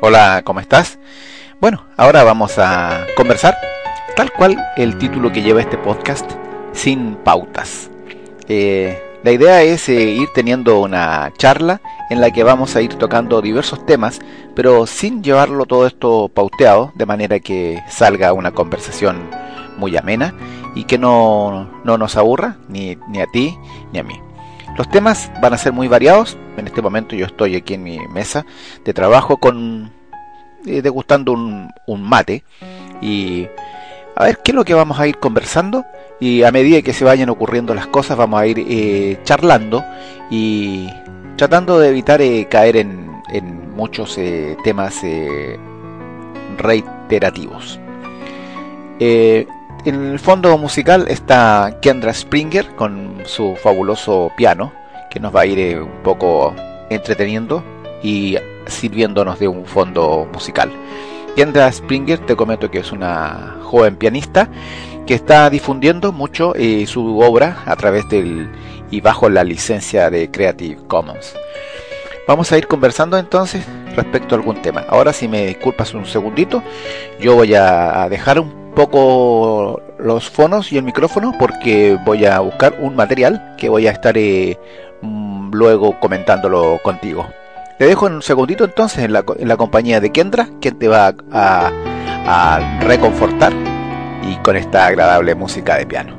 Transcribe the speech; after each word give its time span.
Hola, 0.00 0.42
¿cómo 0.44 0.60
estás? 0.60 0.96
Bueno, 1.60 1.84
ahora 1.96 2.22
vamos 2.22 2.56
a 2.56 3.04
conversar 3.16 3.56
tal 4.14 4.30
cual 4.32 4.56
el 4.76 4.96
título 4.96 5.32
que 5.32 5.42
lleva 5.42 5.60
este 5.60 5.76
podcast, 5.76 6.30
sin 6.72 7.16
pautas. 7.16 7.90
Eh, 8.46 8.96
la 9.24 9.32
idea 9.32 9.60
es 9.62 9.88
eh, 9.88 10.10
ir 10.10 10.28
teniendo 10.32 10.78
una 10.78 11.32
charla 11.36 11.80
en 12.10 12.20
la 12.20 12.30
que 12.30 12.44
vamos 12.44 12.76
a 12.76 12.80
ir 12.80 12.94
tocando 12.94 13.42
diversos 13.42 13.84
temas, 13.86 14.20
pero 14.54 14.86
sin 14.86 15.24
llevarlo 15.24 15.66
todo 15.66 15.84
esto 15.84 16.30
pauteado, 16.32 16.92
de 16.94 17.04
manera 17.04 17.40
que 17.40 17.82
salga 17.88 18.32
una 18.32 18.52
conversación 18.52 19.28
muy 19.78 19.96
amena 19.96 20.32
y 20.76 20.84
que 20.84 20.96
no, 20.96 21.68
no 21.82 21.98
nos 21.98 22.16
aburra 22.16 22.58
ni, 22.68 22.96
ni 23.08 23.20
a 23.20 23.26
ti 23.26 23.58
ni 23.92 23.98
a 23.98 24.04
mí. 24.04 24.20
Los 24.76 24.88
temas 24.90 25.30
van 25.40 25.54
a 25.54 25.58
ser 25.58 25.72
muy 25.72 25.88
variados. 25.88 26.36
En 26.56 26.66
este 26.66 26.82
momento 26.82 27.16
yo 27.16 27.26
estoy 27.26 27.56
aquí 27.56 27.74
en 27.74 27.82
mi 27.82 27.98
mesa 28.08 28.44
de 28.84 28.94
trabajo 28.94 29.38
con 29.38 29.92
eh, 30.66 30.82
degustando 30.82 31.32
un, 31.32 32.02
mate 32.02 32.44
y 33.00 33.46
a 34.16 34.24
ver 34.24 34.38
qué 34.42 34.50
es 34.50 34.54
lo 34.54 34.64
que 34.64 34.74
vamos 34.74 34.98
a 34.98 35.06
ir 35.06 35.18
conversando 35.18 35.84
y 36.20 36.42
a 36.42 36.50
medida 36.50 36.82
que 36.82 36.92
se 36.92 37.04
vayan 37.04 37.28
ocurriendo 37.28 37.74
las 37.74 37.86
cosas 37.86 38.16
vamos 38.16 38.40
a 38.40 38.46
ir 38.46 38.58
eh, 38.68 39.20
charlando 39.22 39.84
y 40.30 40.90
tratando 41.36 41.78
de 41.78 41.88
evitar 41.90 42.20
eh, 42.20 42.46
caer 42.50 42.76
en 42.76 43.70
muchos 43.74 44.18
temas 44.64 45.00
reiterativos. 46.56 47.78
En 49.88 50.12
el 50.12 50.18
fondo 50.18 50.58
musical 50.58 51.06
está 51.08 51.78
Kendra 51.80 52.12
Springer 52.12 52.74
con 52.76 53.22
su 53.24 53.56
fabuloso 53.56 54.30
piano 54.36 54.72
que 55.10 55.18
nos 55.18 55.34
va 55.34 55.42
a 55.42 55.46
ir 55.46 55.80
un 55.80 56.02
poco 56.02 56.54
entreteniendo 56.90 57.64
y 58.02 58.36
sirviéndonos 58.66 59.38
de 59.38 59.48
un 59.48 59.64
fondo 59.64 60.28
musical. 60.32 60.70
Kendra 61.36 61.72
Springer, 61.72 62.18
te 62.18 62.36
comento 62.36 62.70
que 62.70 62.80
es 62.80 62.92
una 62.92 63.56
joven 63.62 63.96
pianista 63.96 64.50
que 65.06 65.14
está 65.14 65.48
difundiendo 65.48 66.12
mucho 66.12 66.54
eh, 66.54 66.86
su 66.86 67.20
obra 67.20 67.62
a 67.64 67.74
través 67.76 68.06
del 68.10 68.50
y 68.90 69.00
bajo 69.00 69.30
la 69.30 69.42
licencia 69.42 70.10
de 70.10 70.30
Creative 70.30 70.82
Commons. 70.86 71.34
Vamos 72.26 72.52
a 72.52 72.58
ir 72.58 72.66
conversando 72.66 73.16
entonces 73.16 73.64
respecto 73.96 74.34
a 74.34 74.38
algún 74.38 74.60
tema. 74.60 74.84
Ahora 74.88 75.14
si 75.14 75.28
me 75.28 75.46
disculpas 75.46 75.94
un 75.94 76.04
segundito, 76.04 76.62
yo 77.18 77.34
voy 77.34 77.54
a 77.54 78.06
dejar 78.10 78.38
un 78.38 78.57
poco 78.78 79.82
los 79.98 80.30
fonos 80.30 80.72
y 80.72 80.76
el 80.78 80.84
micrófono 80.84 81.34
porque 81.36 81.98
voy 82.04 82.24
a 82.26 82.38
buscar 82.38 82.76
un 82.78 82.94
material 82.94 83.56
que 83.58 83.68
voy 83.68 83.88
a 83.88 83.90
estar 83.90 84.16
eh, 84.16 84.56
mm, 85.02 85.50
luego 85.52 85.98
comentándolo 85.98 86.78
contigo. 86.84 87.26
Te 87.76 87.86
dejo 87.86 88.06
un 88.06 88.22
segundito 88.22 88.64
entonces 88.64 89.02
en 89.02 89.12
la, 89.12 89.24
en 89.36 89.48
la 89.48 89.56
compañía 89.56 90.00
de 90.00 90.12
Kendra, 90.12 90.48
que 90.60 90.70
te 90.70 90.86
va 90.86 91.12
a 91.32 92.78
reconfortar 92.82 93.52
y 94.22 94.36
con 94.44 94.56
esta 94.56 94.86
agradable 94.86 95.34
música 95.34 95.76
de 95.76 95.84
piano. 95.84 96.17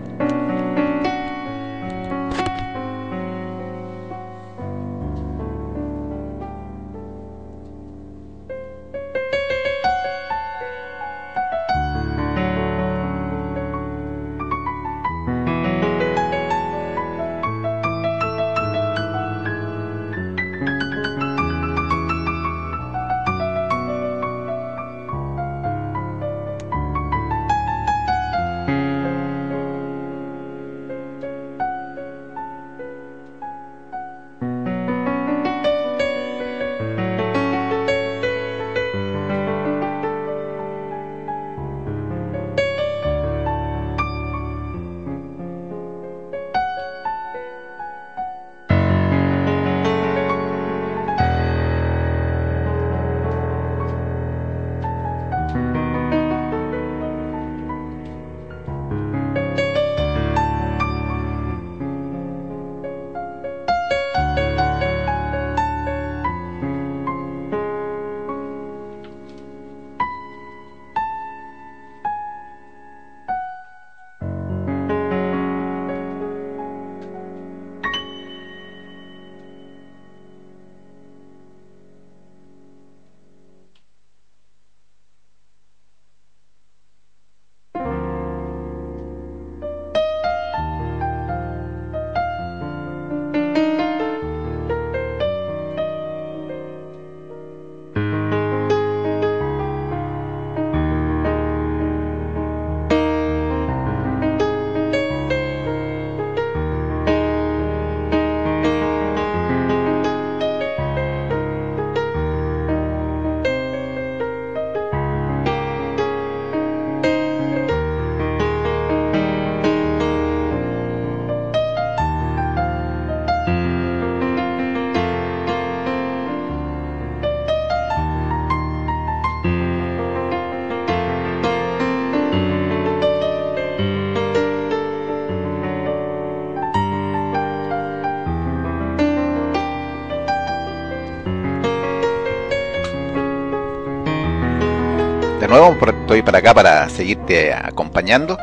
Estoy 146.09 146.23
para 146.23 146.39
acá 146.39 146.55
para 146.55 146.89
seguirte 146.89 147.53
acompañando 147.53 148.35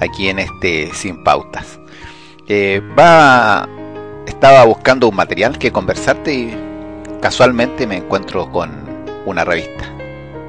aquí 0.00 0.30
en 0.30 0.38
este 0.38 0.90
Sin 0.94 1.22
Pautas. 1.22 1.78
Eh, 2.48 2.80
estaba 4.26 4.64
buscando 4.64 5.10
un 5.10 5.14
material 5.14 5.58
que 5.58 5.70
conversarte 5.70 6.32
y 6.32 6.58
casualmente 7.20 7.86
me 7.86 7.98
encuentro 7.98 8.50
con 8.50 8.70
una 9.26 9.44
revista 9.44 9.84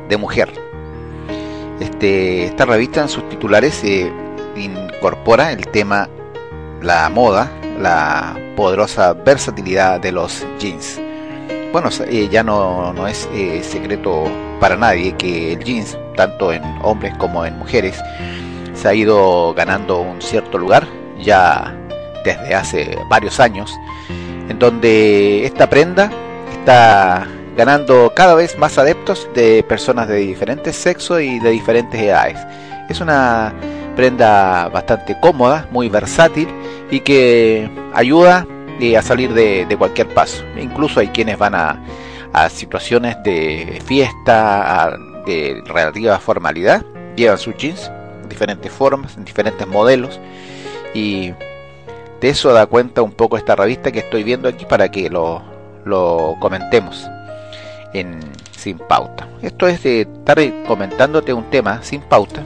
de 0.07 0.15
mujer. 0.15 0.49
Este, 1.81 2.45
esta 2.45 2.63
revista 2.63 3.01
en 3.01 3.09
sus 3.09 3.27
titulares 3.27 3.83
eh, 3.83 4.09
incorpora 4.55 5.51
el 5.51 5.67
tema 5.67 6.07
la 6.81 7.09
moda, 7.09 7.51
la 7.81 8.39
poderosa 8.55 9.11
versatilidad 9.11 9.99
de 9.99 10.13
los 10.13 10.47
jeans. 10.57 11.01
bueno, 11.73 11.89
eh, 12.07 12.29
ya 12.31 12.43
no, 12.43 12.93
no 12.93 13.07
es 13.07 13.27
secreto 13.61 14.23
para 14.59 14.75
nadie 14.75 15.13
que 15.13 15.53
el 15.53 15.63
jeans, 15.63 15.97
tanto 16.15 16.51
en 16.51 16.63
hombres 16.81 17.13
como 17.17 17.45
en 17.45 17.57
mujeres, 17.57 18.01
se 18.73 18.87
ha 18.87 18.93
ido 18.93 19.53
ganando 19.53 19.99
un 20.01 20.21
cierto 20.21 20.57
lugar 20.57 20.87
ya 21.19 21.75
desde 22.23 22.55
hace 22.55 22.97
varios 23.09 23.39
años, 23.39 23.73
en 24.49 24.59
donde 24.59 25.45
esta 25.45 25.69
prenda 25.69 26.11
está 26.51 27.27
ganando 27.55 28.11
cada 28.15 28.35
vez 28.35 28.57
más 28.57 28.77
adeptos 28.77 29.29
de 29.33 29.63
personas 29.63 30.07
de 30.07 30.17
diferentes 30.17 30.75
sexos 30.75 31.21
y 31.21 31.39
de 31.39 31.51
diferentes 31.51 31.99
edades. 31.99 32.39
Es 32.89 32.99
una 32.99 33.53
prenda 33.95 34.67
bastante 34.69 35.17
cómoda, 35.19 35.67
muy 35.71 35.87
versátil 35.89 36.49
y 36.91 36.99
que 36.99 37.69
ayuda 37.93 38.45
a 38.97 39.01
salir 39.01 39.33
de, 39.33 39.73
cualquier 39.77 40.07
paso. 40.09 40.43
Incluso 40.59 40.99
hay 40.99 41.07
quienes 41.07 41.37
van 41.37 41.55
a, 41.55 41.79
situaciones 42.49 43.15
de 43.23 43.81
fiesta, 43.85 44.97
de 45.25 45.61
relativa 45.65 46.19
formalidad, 46.19 46.85
llevan 47.15 47.37
sus 47.37 47.55
jeans 47.57 47.91
en 48.23 48.29
diferentes 48.29 48.71
formas, 48.71 49.17
en 49.17 49.25
diferentes 49.25 49.67
modelos 49.67 50.19
y 50.93 51.31
de 52.21 52.29
eso 52.29 52.53
da 52.53 52.65
cuenta 52.65 53.01
un 53.01 53.11
poco 53.11 53.37
esta 53.37 53.55
revista 53.55 53.91
que 53.91 53.99
estoy 53.99 54.23
viendo 54.23 54.47
aquí 54.47 54.65
para 54.65 54.89
que 54.89 55.09
lo, 55.09 55.41
lo 55.85 56.35
comentemos 56.39 57.07
en 57.93 58.19
Sin 58.57 58.77
Pauta. 58.77 59.27
Esto 59.41 59.67
es 59.67 59.83
de 59.83 60.01
estar 60.01 60.37
comentándote 60.67 61.33
un 61.33 61.49
tema 61.49 61.81
sin 61.83 62.01
pauta. 62.01 62.43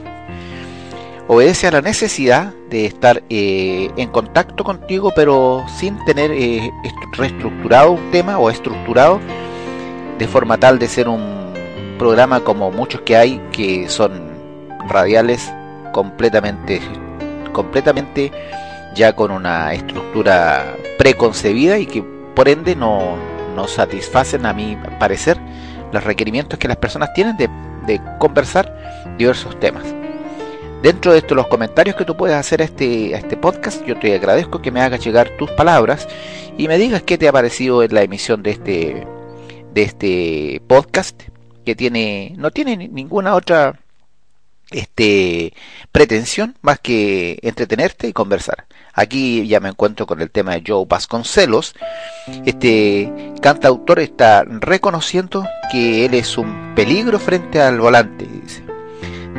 Obedece 1.27 1.68
a 1.68 1.71
la 1.71 1.81
necesidad 1.81 2.53
de 2.69 2.88
estar 2.88 3.21
eh, 3.30 3.91
en 3.97 4.09
contacto 4.09 4.63
contigo, 4.63 5.12
pero 5.15 5.63
sin 5.77 6.03
tener 6.06 6.31
eh, 6.31 6.71
reestructurado 7.13 7.91
un 7.91 8.12
tema 8.12 8.39
o 8.39 8.50
estructurado 8.50 9.19
de 10.19 10.27
forma 10.27 10.57
tal 10.57 10.77
de 10.77 10.88
ser 10.88 11.07
un 11.07 11.54
programa 11.98 12.42
como 12.42 12.69
muchos 12.69 13.01
que 13.01 13.16
hay 13.18 13.42
que 13.51 13.89
son 13.89 14.30
radiales 14.88 15.51
completamente 15.92 16.81
completamente 17.54 18.31
ya 18.95 19.13
con 19.13 19.31
una 19.31 19.74
estructura 19.74 20.75
preconcebida 20.98 21.80
y 21.80 21.86
que 21.86 22.04
por 22.36 22.50
ende 22.50 22.75
no, 22.75 23.18
no 23.56 23.68
satisfacen 23.68 24.45
a 24.45 24.54
mi 24.54 24.77
parecer 25.00 25.39
los 25.92 26.04
requerimientos 26.04 26.60
que 26.60 26.68
las 26.68 26.77
personas 26.77 27.13
tienen 27.13 27.38
de, 27.38 27.50
conversar 28.19 28.72
diversos 29.18 29.60
temas. 29.60 29.83
Dentro 30.83 31.12
de 31.12 31.18
estos 31.18 31.36
los 31.36 31.48
comentarios 31.48 31.95
que 31.95 32.06
tú 32.06 32.15
puedes 32.15 32.36
hacer 32.38 32.62
a 32.62 32.65
este, 32.65 33.15
a 33.15 33.18
este 33.18 33.36
podcast, 33.36 33.83
yo 33.83 33.98
te 33.98 34.13
agradezco 34.13 34.62
que 34.62 34.69
me 34.69 34.80
hagas 34.80 35.04
llegar 35.04 35.30
tus 35.39 35.50
palabras 35.51 36.07
y 36.56 36.68
me 36.68 36.77
digas 36.77 37.01
qué 37.01 37.18
te 37.18 37.27
ha 37.27 37.31
parecido 37.31 37.81
en 37.81 37.94
la 37.95 38.04
emisión 38.04 38.44
de 38.44 38.51
este, 38.51 39.07
este 39.83 40.61
podcast, 40.67 41.21
que 41.65 41.75
tiene, 41.75 42.33
no 42.37 42.51
tiene 42.51 42.75
ninguna 42.77 43.35
otra 43.35 43.79
este, 44.71 45.53
pretensión 45.91 46.55
más 46.61 46.79
que 46.79 47.39
entretenerte 47.41 48.07
y 48.07 48.13
conversar. 48.13 48.65
Aquí 48.93 49.47
ya 49.47 49.59
me 49.59 49.69
encuentro 49.69 50.05
con 50.05 50.21
el 50.21 50.29
tema 50.29 50.53
de 50.53 50.63
Joe 50.65 50.85
Vasconcelos. 50.87 51.73
Este 52.45 53.11
cantautor 53.41 53.99
está 53.99 54.43
reconociendo 54.43 55.47
que 55.71 56.05
él 56.05 56.13
es 56.13 56.37
un 56.37 56.73
peligro 56.75 57.19
frente 57.19 57.61
al 57.61 57.79
volante, 57.79 58.25
dice. 58.25 58.63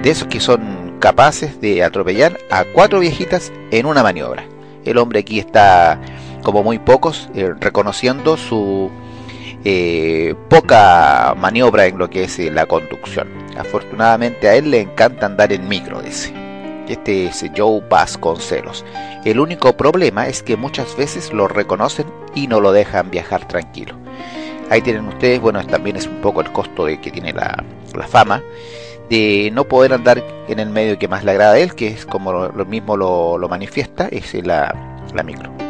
De 0.03 0.11
esos 0.11 0.29
que 0.29 0.41
son 0.41 0.99
capaces 1.01 1.61
de 1.61 1.85
atropellar 1.85 2.39
a 2.51 2.65
cuatro 2.65 3.01
viejitas 3.01 3.53
en 3.71 3.87
una 3.87 4.03
maniobra. 4.03 4.45
El 4.85 4.99
hombre 4.99 5.21
aquí 5.21 5.39
está, 5.39 6.01
como 6.43 6.63
muy 6.63 6.79
pocos, 6.79 7.29
eh, 7.35 7.53
reconociendo 7.59 8.37
su 8.37 8.91
eh, 9.65 10.35
poca 10.49 11.35
maniobra 11.37 11.87
en 11.87 11.99
lo 11.99 12.09
que 12.09 12.25
es 12.25 12.39
eh, 12.39 12.51
la 12.51 12.67
conducción. 12.67 13.29
Afortunadamente 13.57 14.49
a 14.49 14.55
él 14.55 14.71
le 14.71 14.81
encanta 14.81 15.27
andar 15.27 15.53
en 15.53 15.69
micro, 15.69 16.01
dice. 16.01 16.33
Este 16.89 17.27
es 17.27 17.45
Joe 17.57 17.83
Vasconcelos. 17.89 18.85
El 19.25 19.39
único 19.39 19.77
problema 19.77 20.27
es 20.27 20.43
que 20.43 20.57
muchas 20.57 20.97
veces 20.97 21.33
lo 21.33 21.47
reconocen 21.47 22.07
y 22.35 22.49
no 22.49 22.61
lo 22.61 22.73
dejan 22.73 23.11
viajar 23.11 23.47
tranquilo. 23.47 23.95
Ahí 24.71 24.83
tienen 24.83 25.07
ustedes, 25.07 25.41
bueno, 25.41 25.65
también 25.67 25.97
es 25.97 26.07
un 26.07 26.21
poco 26.21 26.41
el 26.41 26.53
costo 26.53 26.87
de 26.87 27.01
que 27.01 27.11
tiene 27.11 27.33
la, 27.33 27.65
fama 28.09 28.43
de 29.09 29.51
no 29.53 29.65
poder 29.65 29.93
andar 29.93 30.23
en 30.49 30.61
el 30.61 30.71
medio 30.71 30.99
que 30.99 31.09
más 31.09 31.25
le 31.25 31.33
agrada 31.33 31.55
a 31.55 31.59
él, 31.59 31.75
que 31.75 31.89
es 31.89 32.07
como 32.07 32.33
lo, 32.33 32.65
mismo 32.65 32.97
lo, 32.97 33.49
manifiesta, 33.49 34.09
es 34.09 34.33
la, 34.35 34.75
micro. 35.25 35.70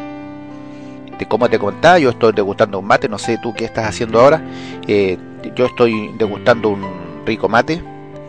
Como 1.26 1.48
te 1.48 1.58
contaba, 1.58 1.98
yo 1.98 2.10
estoy 2.10 2.32
degustando 2.32 2.78
un 2.78 2.86
mate, 2.86 3.08
no 3.08 3.18
sé 3.18 3.38
tú 3.42 3.54
qué 3.54 3.64
estás 3.64 3.86
haciendo 3.86 4.20
ahora. 4.20 4.42
Eh, 4.86 5.18
yo 5.54 5.66
estoy 5.66 6.10
degustando 6.18 6.70
un 6.70 6.84
rico 7.26 7.48
mate. 7.48 7.82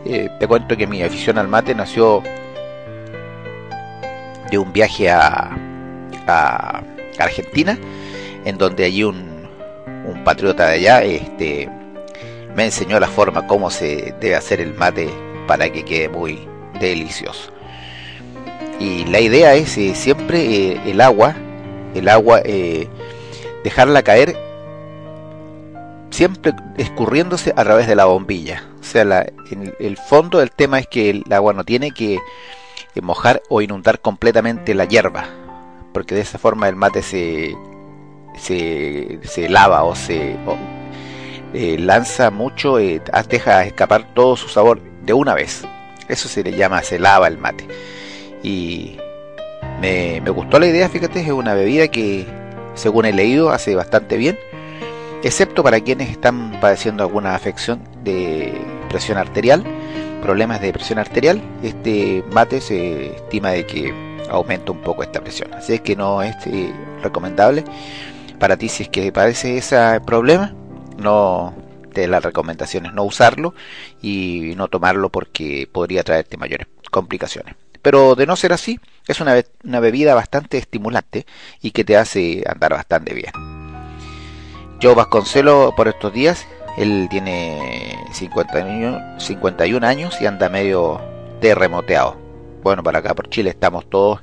Eh, 0.06 0.30
te 0.40 0.48
cuento 0.48 0.76
que 0.76 0.88
mi 0.88 1.04
afición 1.04 1.38
al 1.38 1.48
mate 1.48 1.76
nació 1.76 2.24
de 4.50 4.58
un 4.58 4.72
viaje 4.74 5.10
a, 5.10 5.58
Argentina, 7.20 7.78
en 8.46 8.58
donde 8.58 8.86
allí 8.86 9.04
un, 9.04 9.48
un 10.06 10.24
patriota 10.24 10.68
de 10.68 10.76
allá 10.76 11.04
este, 11.04 11.70
me 12.56 12.66
enseñó 12.66 13.00
la 13.00 13.08
forma 13.08 13.48
como 13.48 13.70
se 13.70 14.14
debe 14.20 14.36
hacer 14.36 14.62
el 14.62 14.74
mate 14.74 15.10
para 15.48 15.70
que 15.70 15.84
quede 15.84 16.10
muy 16.10 16.48
delicioso. 16.80 17.52
Y 18.80 19.06
la 19.06 19.20
idea 19.20 19.54
es 19.54 19.78
eh, 19.78 19.94
siempre 19.94 20.90
el 20.90 21.02
agua, 21.02 21.36
el 21.96 22.10
agua, 22.10 22.42
eh, 22.44 22.88
dejarla 23.64 24.04
caer 24.04 24.38
siempre 26.10 26.54
escurriéndose 26.78 27.54
a 27.56 27.64
través 27.64 27.88
de 27.88 27.96
la 27.96 28.06
bombilla. 28.06 28.64
O 28.80 28.84
sea, 28.84 29.06
la, 29.06 29.22
en 29.50 29.74
el 29.80 29.98
fondo 29.98 30.40
del 30.40 30.52
tema 30.52 30.80
es 30.80 30.88
que 30.88 31.10
el 31.10 31.24
agua 31.32 31.54
no 31.54 31.64
tiene 31.64 31.92
que 31.92 32.20
mojar 33.02 33.42
o 33.50 33.62
inundar 33.62 34.02
completamente 34.02 34.74
la 34.74 34.86
hierba, 34.86 35.26
porque 35.94 36.16
de 36.16 36.22
esa 36.22 36.38
forma 36.38 36.68
el 36.68 36.76
mate 36.76 37.02
se, 37.02 37.56
se, 38.38 39.50
lava 39.50 39.84
o 39.84 39.96
se 39.96 40.36
eh, 41.54 41.78
lanza 41.80 42.32
mucho, 42.32 42.80
eh, 42.80 43.02
deja 43.30 43.64
escapar 43.64 44.14
todo 44.14 44.36
su 44.36 44.50
sabor 44.50 44.82
de 45.04 45.14
una 45.14 45.34
vez. 45.34 45.64
Eso 46.08 46.28
se 46.28 46.44
le 46.44 46.52
llama, 46.52 46.84
se 46.84 47.00
lava 47.00 47.28
el 47.28 47.38
mate. 47.38 47.66
Y 48.44 48.98
me, 49.82 50.20
gustó 50.30 50.60
la 50.60 50.68
idea, 50.68 50.88
fíjate, 50.88 51.20
es 51.22 51.30
una 51.30 51.54
bebida 51.54 51.88
que, 51.90 52.26
según 52.76 53.06
he 53.06 53.14
leído, 53.14 53.50
hace 53.50 53.76
bastante 53.76 54.18
bien, 54.18 54.38
excepto 55.24 55.64
para 55.64 55.82
quienes 55.82 56.10
están 56.10 56.60
padeciendo 56.62 57.04
alguna 57.04 57.36
afección 57.36 57.82
de 58.04 58.54
presión 58.90 59.18
arterial 59.18 59.66
problemas 60.22 60.62
de 60.62 60.72
presión 60.72 61.00
arterial, 61.00 61.42
este 61.64 62.24
mate 62.32 62.62
se 62.62 63.16
estima 63.16 63.52
de 63.52 63.66
que 63.66 63.94
aumenta 64.30 64.72
un 64.72 64.82
poco 64.82 65.04
esta 65.04 65.20
presión. 65.20 65.54
Así 65.54 65.80
que 65.80 65.96
no 65.96 66.22
es 66.22 66.36
eh, 66.46 66.72
recomendable 67.02 67.66
para 68.40 68.56
ti 68.56 68.70
si 68.70 68.84
es 68.84 68.90
que 68.90 69.12
padece 69.12 69.58
ese 69.58 70.00
problema, 70.06 70.54
no 70.98 71.54
te 71.94 72.08
la 72.08 72.22
recomendación 72.22 72.86
es 72.86 72.94
no 72.94 73.04
usarlo 73.04 73.54
y 74.02 74.54
no 74.56 74.70
tomarlo 74.70 75.10
porque 75.10 75.68
podría 75.70 76.04
traerte 76.04 76.38
mayores 76.38 76.68
complicaciones. 76.90 77.56
Pero 77.82 78.16
de 78.16 78.26
no 78.26 78.36
ser 78.36 78.54
así, 78.54 78.80
es 79.08 79.20
una, 79.20 79.36
una 79.64 79.80
bebida 79.80 80.14
bastante 80.16 80.58
estimulante 80.58 81.26
y 81.62 81.72
que 81.72 81.84
te 81.84 81.98
hace 81.98 82.44
andar 82.48 82.74
bastante 82.74 83.14
bien. 83.14 83.32
Yo 84.80 84.96
Vasconcelo 84.96 85.74
por 85.76 85.88
estos 85.88 86.12
días 86.12 86.48
él 86.78 87.08
tiene 87.10 87.98
51 88.14 89.86
años 89.86 90.22
y 90.22 90.26
anda 90.26 90.50
medio 90.50 91.02
terremoteado. 91.40 92.18
Bueno, 92.64 92.84
para 92.84 93.00
acá 93.00 93.14
por 93.14 93.30
Chile 93.30 93.50
estamos 93.50 93.90
todos 93.90 94.22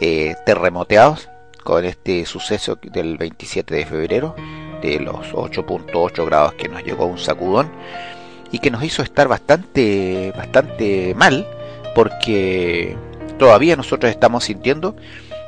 eh, 0.00 0.34
terremoteados 0.46 1.28
con 1.62 1.84
este 1.84 2.26
suceso 2.26 2.78
del 2.82 3.16
27 3.16 3.74
de 3.74 3.86
febrero 3.86 4.36
de 4.82 5.00
los 5.00 5.32
8.8 5.32 6.26
grados 6.26 6.54
que 6.54 6.68
nos 6.68 6.84
llegó 6.84 7.06
un 7.06 7.18
sacudón 7.18 7.72
y 8.52 8.58
que 8.58 8.70
nos 8.70 8.84
hizo 8.84 9.02
estar 9.02 9.28
bastante 9.28 10.32
bastante 10.36 11.14
mal 11.16 11.48
porque 11.94 12.96
todavía 13.44 13.76
nosotros 13.76 14.10
estamos 14.10 14.44
sintiendo 14.44 14.96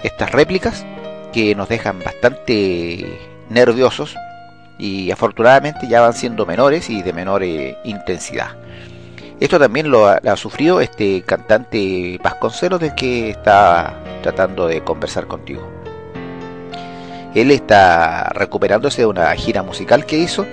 estas 0.03 0.31
réplicas 0.31 0.85
que 1.33 1.55
nos 1.55 1.67
dejan 1.71 1.99
bastante 2.05 3.19
nerviosos 3.49 4.15
y 4.79 5.11
afortunadamente 5.11 5.89
ya 5.89 6.03
van 6.03 6.13
siendo 6.13 6.45
menores 6.45 6.91
y 6.91 7.01
de 7.01 7.15
menor 7.15 7.43
eh, 7.43 7.79
intensidad. 7.85 8.49
Esto 9.41 9.59
también 9.59 9.91
lo 9.91 10.09
ha, 10.09 10.37
sufrido 10.37 10.83
este 10.83 11.23
cantante 11.23 12.21
Vasconcelos 12.23 12.81
del 12.81 12.95
que 12.95 13.31
está 13.31 13.95
tratando 14.23 14.67
de 14.67 14.85
conversar 14.85 15.27
contigo. 15.27 15.67
Él 17.35 17.51
está 17.51 18.29
recuperándose 18.35 19.03
de 19.03 19.07
una 19.07 19.35
gira 19.37 19.63
musical 19.63 20.05
que 20.05 20.19
hizo, 20.19 20.45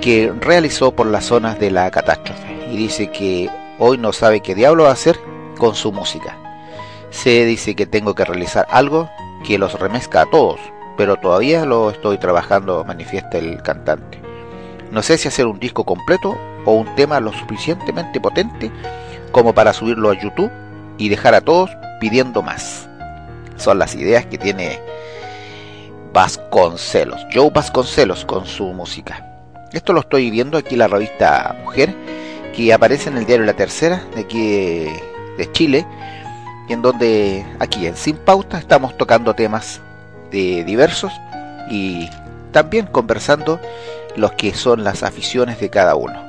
que 0.00 0.32
realizó 0.40 0.92
por 0.92 1.06
las 1.06 1.26
zonas 1.26 1.60
de 1.60 1.70
la 1.70 1.90
catástrofe 1.90 2.66
y 2.72 2.78
dice 2.78 3.10
que 3.10 3.50
hoy 3.78 3.98
no 3.98 4.14
sabe 4.14 4.40
qué 4.40 4.54
diablo 4.54 4.86
hacer 4.86 5.18
con 5.58 5.74
su 5.74 5.92
música. 5.92 6.38
Se 7.12 7.44
dice 7.44 7.76
que 7.76 7.86
tengo 7.86 8.16
que 8.16 8.24
realizar 8.24 8.66
algo 8.70 9.08
que 9.46 9.58
los 9.58 9.78
remezca 9.78 10.22
a 10.22 10.26
todos, 10.26 10.58
pero 10.96 11.16
todavía 11.16 11.64
lo 11.64 11.90
estoy 11.90 12.18
trabajando, 12.18 12.84
manifiesta 12.84 13.38
el 13.38 13.62
cantante. 13.62 14.20
No 14.90 15.02
sé 15.02 15.16
si 15.18 15.28
hacer 15.28 15.46
un 15.46 15.60
disco 15.60 15.84
completo 15.84 16.36
o 16.64 16.72
un 16.72 16.92
tema 16.96 17.20
lo 17.20 17.32
suficientemente 17.32 18.20
potente 18.20 18.72
como 19.30 19.54
para 19.54 19.72
subirlo 19.72 20.10
a 20.10 20.20
YouTube 20.20 20.50
y 20.98 21.08
dejar 21.08 21.34
a 21.34 21.40
todos 21.40 21.70
pidiendo 22.00 22.42
más. 22.42 22.88
Son 23.56 23.78
las 23.78 23.94
ideas 23.94 24.26
que 24.26 24.38
tiene 24.38 24.80
Vasconcelos, 26.12 27.26
Joe 27.32 27.50
Vasconcelos 27.50 28.24
con 28.24 28.46
su 28.46 28.64
música. 28.72 29.26
Esto 29.72 29.92
lo 29.92 30.00
estoy 30.00 30.30
viendo 30.30 30.58
aquí 30.58 30.74
en 30.74 30.80
la 30.80 30.88
revista 30.88 31.56
Mujer, 31.62 31.94
que 32.54 32.72
aparece 32.72 33.08
en 33.08 33.16
el 33.16 33.24
diario 33.24 33.46
La 33.46 33.54
Tercera, 33.54 34.02
de 34.14 34.20
aquí 34.20 34.50
de, 35.38 35.52
Chile, 35.52 35.86
en 36.72 36.82
donde 36.82 37.44
aquí 37.58 37.86
en 37.86 37.96
Sin 37.96 38.16
Pauta 38.16 38.58
estamos 38.58 38.96
tocando 38.96 39.34
temas 39.34 39.80
de 40.30 40.64
diversos 40.64 41.12
y 41.70 42.08
también 42.50 42.86
conversando 42.86 43.60
los 44.16 44.32
que 44.32 44.54
son 44.54 44.84
las 44.84 45.02
aficiones 45.02 45.60
de 45.60 45.70
cada 45.70 45.94
uno. 45.94 46.20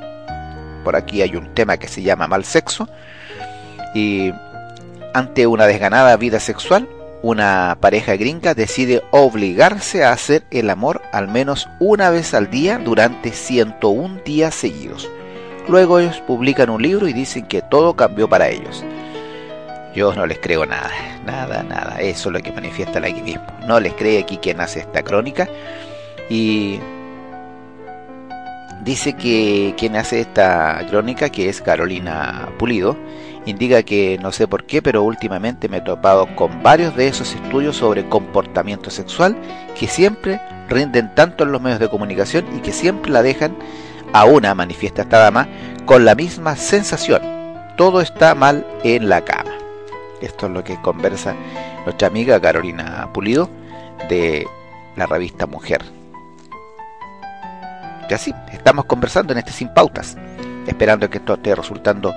Por 0.83 0.95
aquí 0.95 1.21
hay 1.21 1.35
un 1.35 1.53
tema 1.53 1.77
que 1.77 1.87
se 1.87 2.01
llama 2.01 2.27
mal 2.27 2.43
sexo 2.45 2.87
y 3.93 4.31
ante 5.13 5.47
una 5.47 5.65
desganada 5.65 6.15
vida 6.17 6.39
sexual, 6.39 6.87
una 7.21 7.77
pareja 7.79 8.15
gringa 8.15 8.53
decide 8.53 9.01
obligarse 9.11 10.03
a 10.03 10.11
hacer 10.11 10.43
el 10.51 10.69
amor 10.69 11.01
al 11.13 11.29
menos 11.29 11.69
una 11.79 12.09
vez 12.09 12.33
al 12.33 12.49
día 12.49 12.79
durante 12.79 13.31
101 13.31 14.21
días 14.25 14.53
seguidos. 14.53 15.09
Luego 15.69 15.99
ellos 15.99 16.21
publican 16.27 16.69
un 16.69 16.81
libro 16.81 17.07
y 17.07 17.13
dicen 17.13 17.45
que 17.45 17.61
todo 17.61 17.95
cambió 17.95 18.27
para 18.27 18.49
ellos. 18.49 18.83
Yo 19.95 20.13
no 20.13 20.25
les 20.25 20.39
creo 20.39 20.65
nada, 20.65 20.91
nada, 21.25 21.63
nada. 21.63 22.01
Eso 22.01 22.29
es 22.29 22.33
lo 22.33 22.39
que 22.41 22.51
manifiesta 22.51 22.99
aquí 22.99 23.21
mismo. 23.21 23.45
No 23.67 23.79
les 23.79 23.93
cree 23.93 24.19
aquí 24.19 24.37
quien 24.37 24.59
hace 24.59 24.79
esta 24.79 25.03
crónica. 25.03 25.47
Y 26.29 26.79
dice 28.83 29.13
que 29.13 29.75
quien 29.77 29.95
hace 29.95 30.21
esta 30.21 30.85
crónica, 30.89 31.29
que 31.29 31.47
es 31.49 31.61
Carolina 31.61 32.49
Pulido, 32.57 32.97
indica 33.45 33.83
que 33.83 34.17
no 34.21 34.31
sé 34.31 34.47
por 34.47 34.65
qué, 34.65 34.81
pero 34.81 35.03
últimamente 35.03 35.69
me 35.69 35.77
he 35.77 35.81
topado 35.81 36.27
con 36.35 36.63
varios 36.63 36.95
de 36.95 37.07
esos 37.07 37.35
estudios 37.35 37.77
sobre 37.77 38.07
comportamiento 38.07 38.89
sexual 38.89 39.35
que 39.77 39.87
siempre 39.87 40.41
rinden 40.69 41.13
tanto 41.13 41.43
en 41.43 41.51
los 41.51 41.61
medios 41.61 41.79
de 41.79 41.89
comunicación 41.89 42.45
y 42.55 42.61
que 42.61 42.71
siempre 42.71 43.11
la 43.11 43.21
dejan 43.21 43.55
a 44.13 44.25
una, 44.25 44.55
manifiesta 44.55 45.03
esta 45.03 45.19
dama, 45.19 45.47
con 45.85 46.05
la 46.05 46.15
misma 46.15 46.55
sensación. 46.55 47.21
Todo 47.77 48.01
está 48.01 48.35
mal 48.35 48.65
en 48.83 49.09
la 49.09 49.21
cama. 49.21 49.62
Esto 50.23 50.45
es 50.45 50.53
lo 50.53 50.63
que 50.63 50.81
conversa 50.81 51.35
nuestra 51.83 52.07
amiga 52.07 52.39
Carolina 52.39 53.09
Pulido 53.13 53.49
de 54.07 54.47
la 54.95 55.05
revista 55.05 55.45
Mujer. 55.45 55.83
Y 58.09 58.13
así, 58.13 58.33
estamos 58.53 58.85
conversando 58.85 59.33
en 59.33 59.39
este 59.39 59.51
Sin 59.51 59.73
Pautas, 59.73 60.17
esperando 60.65 61.09
que 61.09 61.17
esto 61.17 61.33
esté 61.33 61.53
resultando 61.53 62.13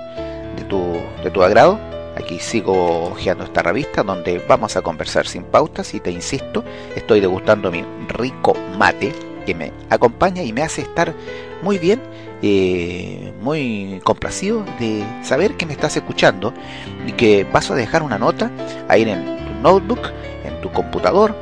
de 0.55 0.63
tu, 0.69 0.81
de 1.21 1.31
tu 1.31 1.43
agrado. 1.43 1.77
Aquí 2.15 2.39
sigo 2.39 3.09
hojeando 3.09 3.43
esta 3.43 3.61
revista 3.61 4.03
donde 4.03 4.39
vamos 4.47 4.77
a 4.77 4.81
conversar 4.81 5.27
sin 5.27 5.43
pautas 5.43 5.93
y 5.93 5.99
te 5.99 6.09
insisto, 6.09 6.63
estoy 6.95 7.19
degustando 7.19 7.69
mi 7.71 7.85
rico 8.07 8.55
mate 8.75 9.13
que 9.45 9.53
me 9.53 9.71
acompaña 9.91 10.41
y 10.41 10.51
me 10.51 10.63
hace 10.63 10.81
estar 10.81 11.13
muy 11.61 11.77
bien, 11.77 12.01
eh, 12.41 13.33
muy 13.41 13.99
complacido 14.03 14.63
de 14.79 15.03
saber 15.23 15.55
que 15.55 15.65
me 15.65 15.73
estás 15.73 15.95
escuchando 15.97 16.53
y 17.05 17.13
que 17.13 17.45
vas 17.51 17.71
a 17.71 17.75
dejar 17.75 18.03
una 18.03 18.17
nota 18.17 18.51
ahí 18.87 19.03
en 19.03 19.09
el 19.09 19.61
notebook, 19.61 20.11
en 20.43 20.61
tu 20.61 20.71
computador, 20.71 21.35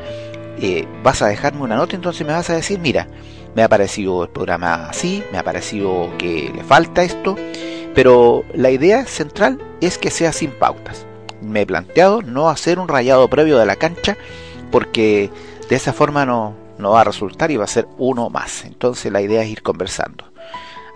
eh, 0.60 0.88
vas 1.04 1.22
a 1.22 1.28
dejarme 1.28 1.62
una 1.62 1.76
nota, 1.76 1.96
entonces 1.96 2.26
me 2.26 2.34
vas 2.34 2.50
a 2.50 2.56
decir, 2.56 2.80
mira, 2.80 3.08
me 3.56 3.64
ha 3.64 3.70
parecido 3.70 4.24
el 4.24 4.30
programa 4.30 4.88
así, 4.90 5.24
me 5.32 5.38
ha 5.38 5.44
parecido 5.44 6.10
que 6.18 6.52
le 6.54 6.64
falta 6.64 7.04
esto, 7.04 7.36
pero 7.94 8.44
la 8.54 8.72
idea 8.72 9.06
central 9.06 9.60
es 9.82 9.98
que 9.98 10.12
sea 10.12 10.32
sin 10.32 10.52
pautas. 10.52 11.06
Me 11.42 11.62
he 11.62 11.66
planteado 11.66 12.22
no 12.22 12.50
hacer 12.50 12.80
un 12.80 12.88
rayado 12.88 13.28
previo 13.30 13.58
de 13.58 13.66
la 13.66 13.76
cancha 13.76 14.18
porque 14.72 15.30
de 15.70 15.76
esa 15.76 15.94
forma 15.94 16.26
no, 16.26 16.54
no 16.78 16.92
va 16.92 17.02
a 17.02 17.06
resultar 17.06 17.52
y 17.52 17.58
va 17.58 17.66
a 17.66 17.68
ser 17.68 17.88
uno 17.98 18.30
más. 18.30 18.66
Entonces 18.66 19.12
la 19.12 19.22
idea 19.22 19.44
es 19.44 19.50
ir 19.50 19.62
conversando. 19.62 20.26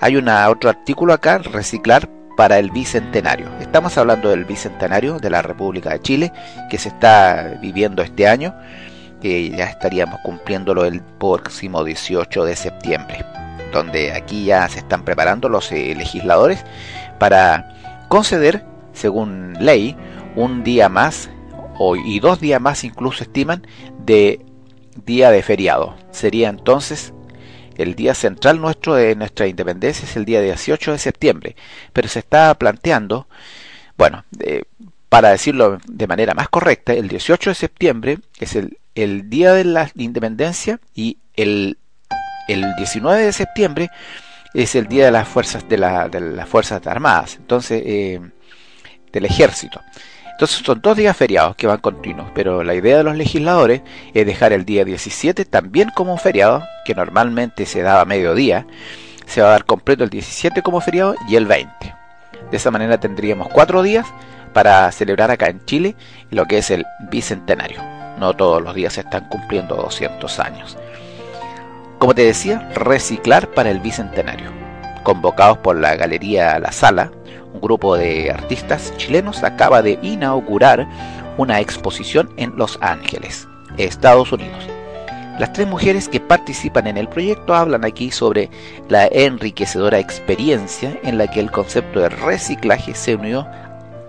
Hay 0.02 0.16
una, 0.16 0.50
otro 0.50 0.70
artículo 0.70 1.14
acá, 1.14 1.40
reciclar 1.40 2.10
para 2.38 2.58
el 2.58 2.72
bicentenario. 2.72 3.50
Estamos 3.60 3.98
hablando 3.98 4.30
del 4.30 4.46
bicentenario 4.46 5.20
de 5.20 5.30
la 5.30 5.42
República 5.42 5.92
de 5.92 6.02
Chile 6.02 6.34
que 6.70 6.78
se 6.78 6.90
está 6.90 7.58
viviendo 7.62 8.02
este 8.02 8.28
año, 8.28 8.56
que 9.22 9.50
ya 9.50 9.66
estaríamos 9.66 10.20
cumpliéndolo 10.24 10.86
el 10.86 11.02
próximo 11.02 11.84
18 11.84 12.46
de 12.46 12.56
septiembre 12.56 13.26
donde 13.72 14.14
aquí 14.14 14.46
ya 14.46 14.68
se 14.68 14.80
están 14.80 15.04
preparando 15.04 15.50
los 15.50 15.72
eh, 15.72 15.94
legisladores 15.96 16.64
para 17.18 17.76
conceder, 18.08 18.66
según 18.94 19.54
ley, 19.60 19.96
un 20.36 20.64
día 20.64 20.90
más 20.90 21.30
y 22.06 22.20
dos 22.20 22.42
días 22.42 22.60
más 22.60 22.84
incluso 22.84 23.24
estiman 23.24 23.66
de 24.00 24.46
día 25.06 25.32
de 25.32 25.42
feriado. 25.42 25.96
Sería 26.12 26.50
entonces 26.50 27.14
el 27.80 27.96
día 27.96 28.14
central 28.14 28.62
nuestro 28.62 28.96
de 28.96 29.16
nuestra 29.16 29.48
independencia 29.48 30.06
es 30.06 30.16
el 30.16 30.26
día 30.26 30.42
18 30.42 30.92
de 30.92 30.98
septiembre, 30.98 31.56
pero 31.94 32.08
se 32.08 32.20
está 32.20 32.54
planteando, 32.56 33.28
bueno, 33.98 34.26
para 35.08 35.30
decirlo 35.30 35.80
de 35.88 36.08
manera 36.08 36.34
más 36.34 36.50
correcta, 36.50 36.94
el 36.94 37.08
18 37.08 37.52
de 37.52 37.56
septiembre 37.56 38.20
es 38.40 38.56
el, 38.56 39.30
día 39.30 39.54
de 39.54 39.64
la 39.64 39.90
independencia 39.96 40.80
y 40.94 41.18
el 41.36 41.78
el 42.50 42.76
19 42.76 43.26
de 43.26 43.34
septiembre 43.34 43.90
es 44.54 44.76
el 44.76 44.88
día 44.88 45.06
de 45.06 45.12
las 45.12 45.28
fuerzas 45.28 45.68
de, 45.70 45.78
las 45.78 46.50
fuerzas 46.50 46.86
armadas, 46.88 47.36
entonces 47.36 47.84
eh, 47.86 48.20
del 49.12 49.26
ejército. 49.26 49.82
Entonces 50.40 50.66
son 50.66 50.80
dos 50.80 50.96
días 50.96 51.18
feriados 51.18 51.58
que 51.58 51.68
van 51.68 51.80
continuos, 51.80 52.32
pero 52.34 52.64
la 52.64 52.74
idea 52.74 52.96
de 52.96 53.04
los 53.04 53.18
legisladores 53.18 53.82
es 54.14 54.26
dejar 54.26 54.54
el 54.54 54.64
día 54.64 54.86
17 54.86 55.44
también 55.44 55.90
como 55.94 56.14
un 56.14 56.18
feriado, 56.18 56.64
que 56.86 56.96
normalmente 56.96 57.66
se 57.66 57.82
daba 57.82 58.00
a 58.00 58.06
mediodía, 58.06 58.66
se 59.26 59.42
va 59.42 59.50
a 59.50 59.52
dar 59.52 59.66
completo 59.66 60.06
el 60.06 60.10
17 60.10 60.62
como 60.62 60.80
feriado 60.80 61.16
y 61.28 61.36
el 61.36 61.46
20. 61.46 61.94
De 62.52 62.56
esa 62.56 62.72
manera 62.72 62.98
tendríamos 63.02 63.50
cuatro 63.50 63.84
días 63.84 64.08
para 64.54 64.90
celebrar 64.94 65.30
acá 65.30 65.48
en 65.48 65.66
Chile 65.66 65.98
lo 66.32 66.46
que 66.46 66.60
es 66.60 66.72
el 66.72 66.86
bicentenario. 67.12 67.84
No 68.18 68.34
todos 68.34 68.62
los 68.62 68.74
días 68.74 68.94
se 68.94 69.02
están 69.02 69.28
cumpliendo 69.28 69.76
200 69.76 70.40
años. 70.40 70.78
Como 71.98 72.16
te 72.16 72.24
decía, 72.24 72.72
reciclar 72.76 73.50
para 73.50 73.72
el 73.72 73.82
Bicentenario. 73.82 74.54
Convocados 75.04 75.58
por 75.58 75.76
la 75.76 75.98
Galería 75.98 76.58
La 76.60 76.72
Sala, 76.72 77.12
un 77.54 77.62
grupo 77.62 77.98
de 77.98 78.32
artistas 78.32 78.94
chilenos 78.98 79.44
acaba 79.44 79.82
de 79.82 80.00
inaugurar 80.02 80.88
una 81.38 81.60
exposición 81.60 82.30
en 82.38 82.56
Los 82.58 82.78
Ángeles, 82.82 83.48
Estados 83.78 84.32
Unidos. 84.32 84.68
Las 85.40 85.54
tres 85.54 85.68
mujeres 85.68 86.10
que 86.10 86.20
participan 86.20 86.88
en 86.88 86.98
el 86.98 87.08
proyecto 87.08 87.56
hablan 87.56 87.86
aquí 87.86 88.12
sobre 88.12 88.50
la 88.90 89.08
enriquecedora 89.08 90.00
experiencia 90.00 91.00
en 91.04 91.18
la 91.18 91.28
que 91.28 91.40
el 91.40 91.50
concepto 91.50 92.02
de 92.02 92.10
reciclaje 92.10 92.94
se 92.94 93.16
unió 93.16 93.48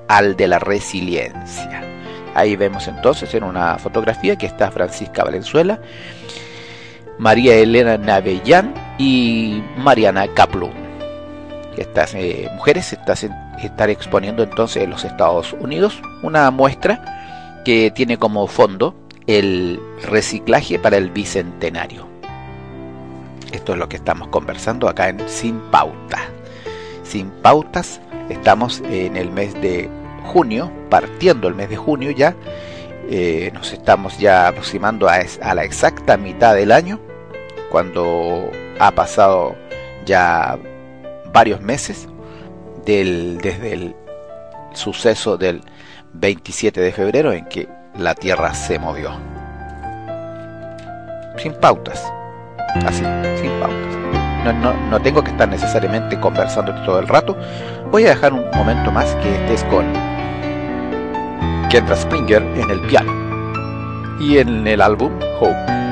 al 0.08 0.36
de 0.36 0.48
la 0.48 0.58
resiliencia. 0.58 1.82
Ahí 2.34 2.56
vemos 2.56 2.88
entonces 2.88 3.32
en 3.34 3.44
una 3.44 3.78
fotografía 3.78 4.36
que 4.36 4.46
está 4.46 4.70
Francisca 4.70 5.22
Valenzuela 5.22 5.80
María 7.20 7.54
Elena 7.54 7.98
Navellán 7.98 8.72
y 8.96 9.62
Mariana 9.76 10.26
Kaplu. 10.28 10.70
Estas 11.80 12.12
eh, 12.14 12.46
mujeres 12.52 12.92
están 12.92 13.90
exponiendo 13.90 14.42
entonces 14.42 14.82
en 14.82 14.90
los 14.90 15.02
Estados 15.06 15.54
Unidos 15.54 16.02
una 16.22 16.50
muestra 16.50 17.62
que 17.64 17.90
tiene 17.90 18.18
como 18.18 18.46
fondo 18.48 18.94
el 19.26 19.80
reciclaje 20.02 20.78
para 20.78 20.98
el 20.98 21.08
bicentenario. 21.08 22.06
Esto 23.50 23.72
es 23.72 23.78
lo 23.78 23.88
que 23.88 23.96
estamos 23.96 24.28
conversando 24.28 24.90
acá 24.90 25.08
en 25.08 25.26
Sin 25.26 25.58
Pauta. 25.70 26.18
Sin 27.02 27.30
Pautas, 27.30 28.02
estamos 28.28 28.82
en 28.90 29.16
el 29.16 29.30
mes 29.30 29.54
de 29.62 29.88
junio, 30.26 30.70
partiendo 30.90 31.48
el 31.48 31.54
mes 31.54 31.70
de 31.70 31.76
junio 31.76 32.10
ya. 32.10 32.36
Eh, 33.08 33.50
nos 33.54 33.72
estamos 33.72 34.18
ya 34.18 34.48
aproximando 34.48 35.08
a, 35.08 35.20
a 35.40 35.54
la 35.54 35.64
exacta 35.64 36.18
mitad 36.18 36.54
del 36.54 36.72
año 36.72 37.00
cuando 37.70 38.50
ha 38.78 38.90
pasado 38.90 39.56
ya 40.04 40.58
varios 41.32 41.60
meses 41.60 42.08
del, 42.84 43.38
desde 43.38 43.72
el 43.72 43.96
suceso 44.72 45.36
del 45.36 45.62
27 46.12 46.80
de 46.80 46.92
febrero 46.92 47.32
en 47.32 47.46
que 47.46 47.68
la 47.96 48.14
Tierra 48.14 48.54
se 48.54 48.78
movió. 48.78 49.10
Sin 51.36 51.54
pautas. 51.54 52.12
Así, 52.86 53.04
sin 53.40 53.50
pautas. 53.60 53.96
No, 54.44 54.52
no, 54.54 54.72
no 54.88 55.00
tengo 55.00 55.22
que 55.22 55.30
estar 55.30 55.48
necesariamente 55.48 56.18
conversando 56.18 56.74
todo 56.84 56.98
el 56.98 57.08
rato. 57.08 57.36
Voy 57.90 58.06
a 58.06 58.10
dejar 58.10 58.32
un 58.32 58.44
momento 58.54 58.90
más 58.90 59.14
que 59.16 59.34
estés 59.34 59.64
con 59.64 59.86
Kendra 61.68 61.96
Springer 61.96 62.42
en 62.42 62.70
el 62.70 62.80
piano 62.82 63.12
y 64.20 64.38
en 64.38 64.66
el 64.66 64.80
álbum 64.80 65.12
Hope. 65.40 65.89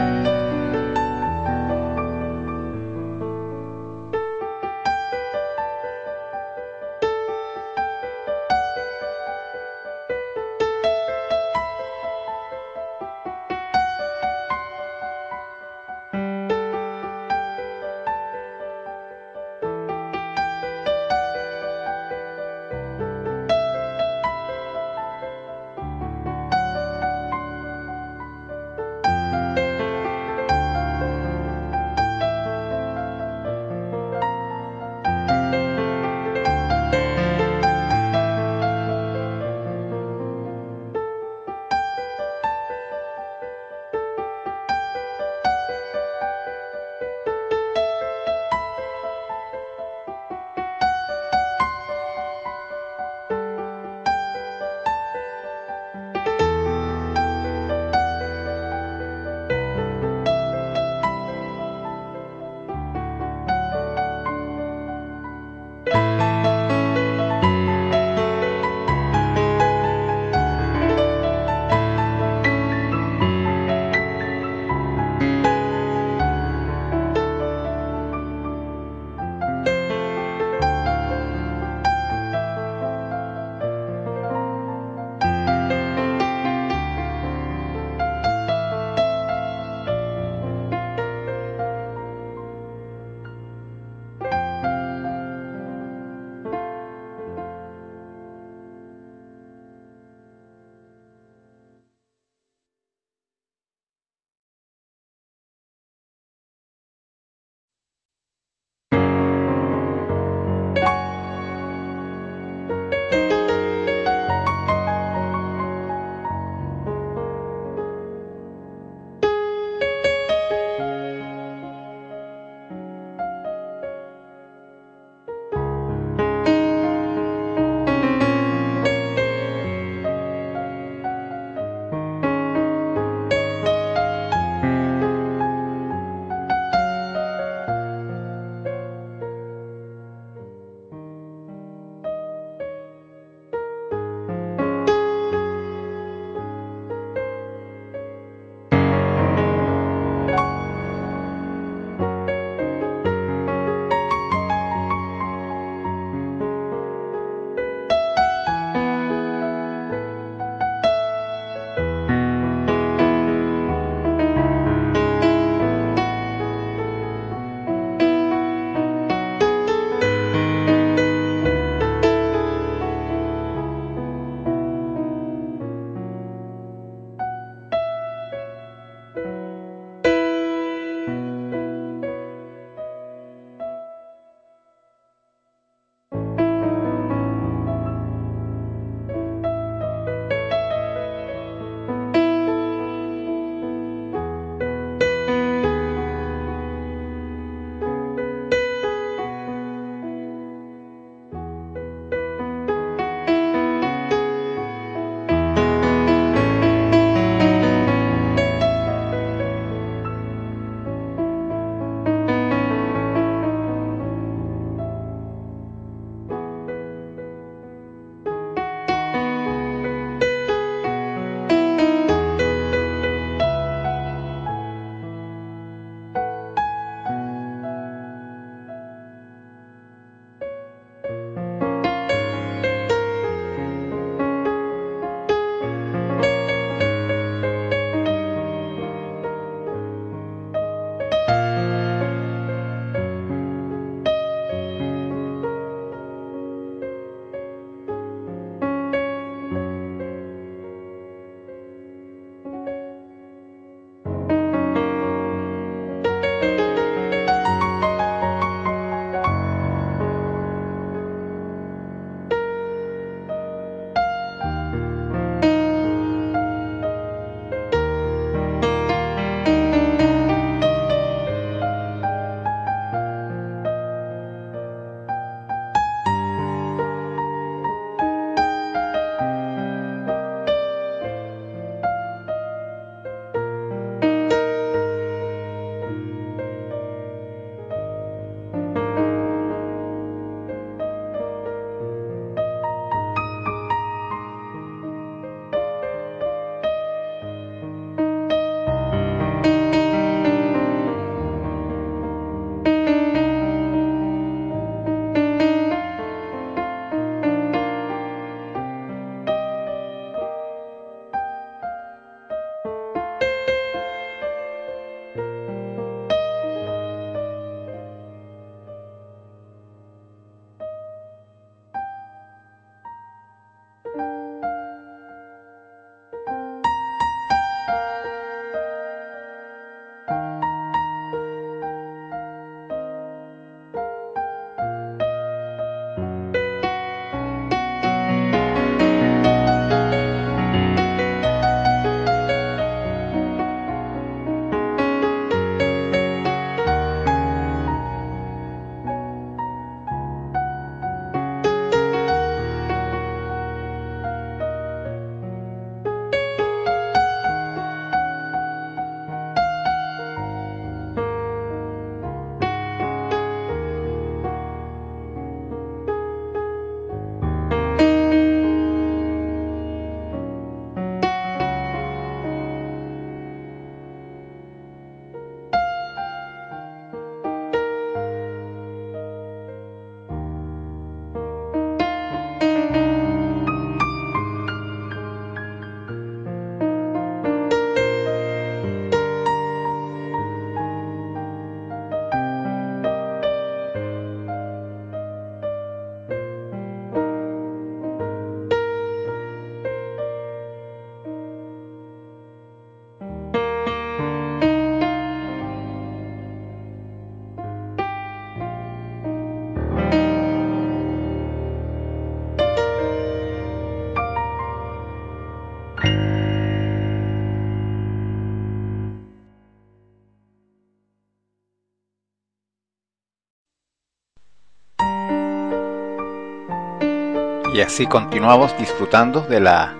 Y 427.59 427.61
así 427.61 427.89
continuamos 427.89 428.57
disfrutando 428.57 429.23
de 429.23 429.41
la 429.41 429.75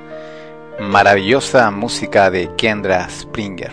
maravillosa 0.81 1.71
música 1.71 2.29
de 2.29 2.51
Kendra 2.57 3.09
Springer. 3.09 3.71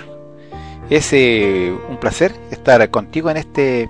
Es 0.91 1.11
eh, 1.11 1.75
un 1.89 1.97
placer 1.97 2.31
estar 2.51 2.87
contigo 2.91 3.31
en 3.31 3.37
este, 3.37 3.89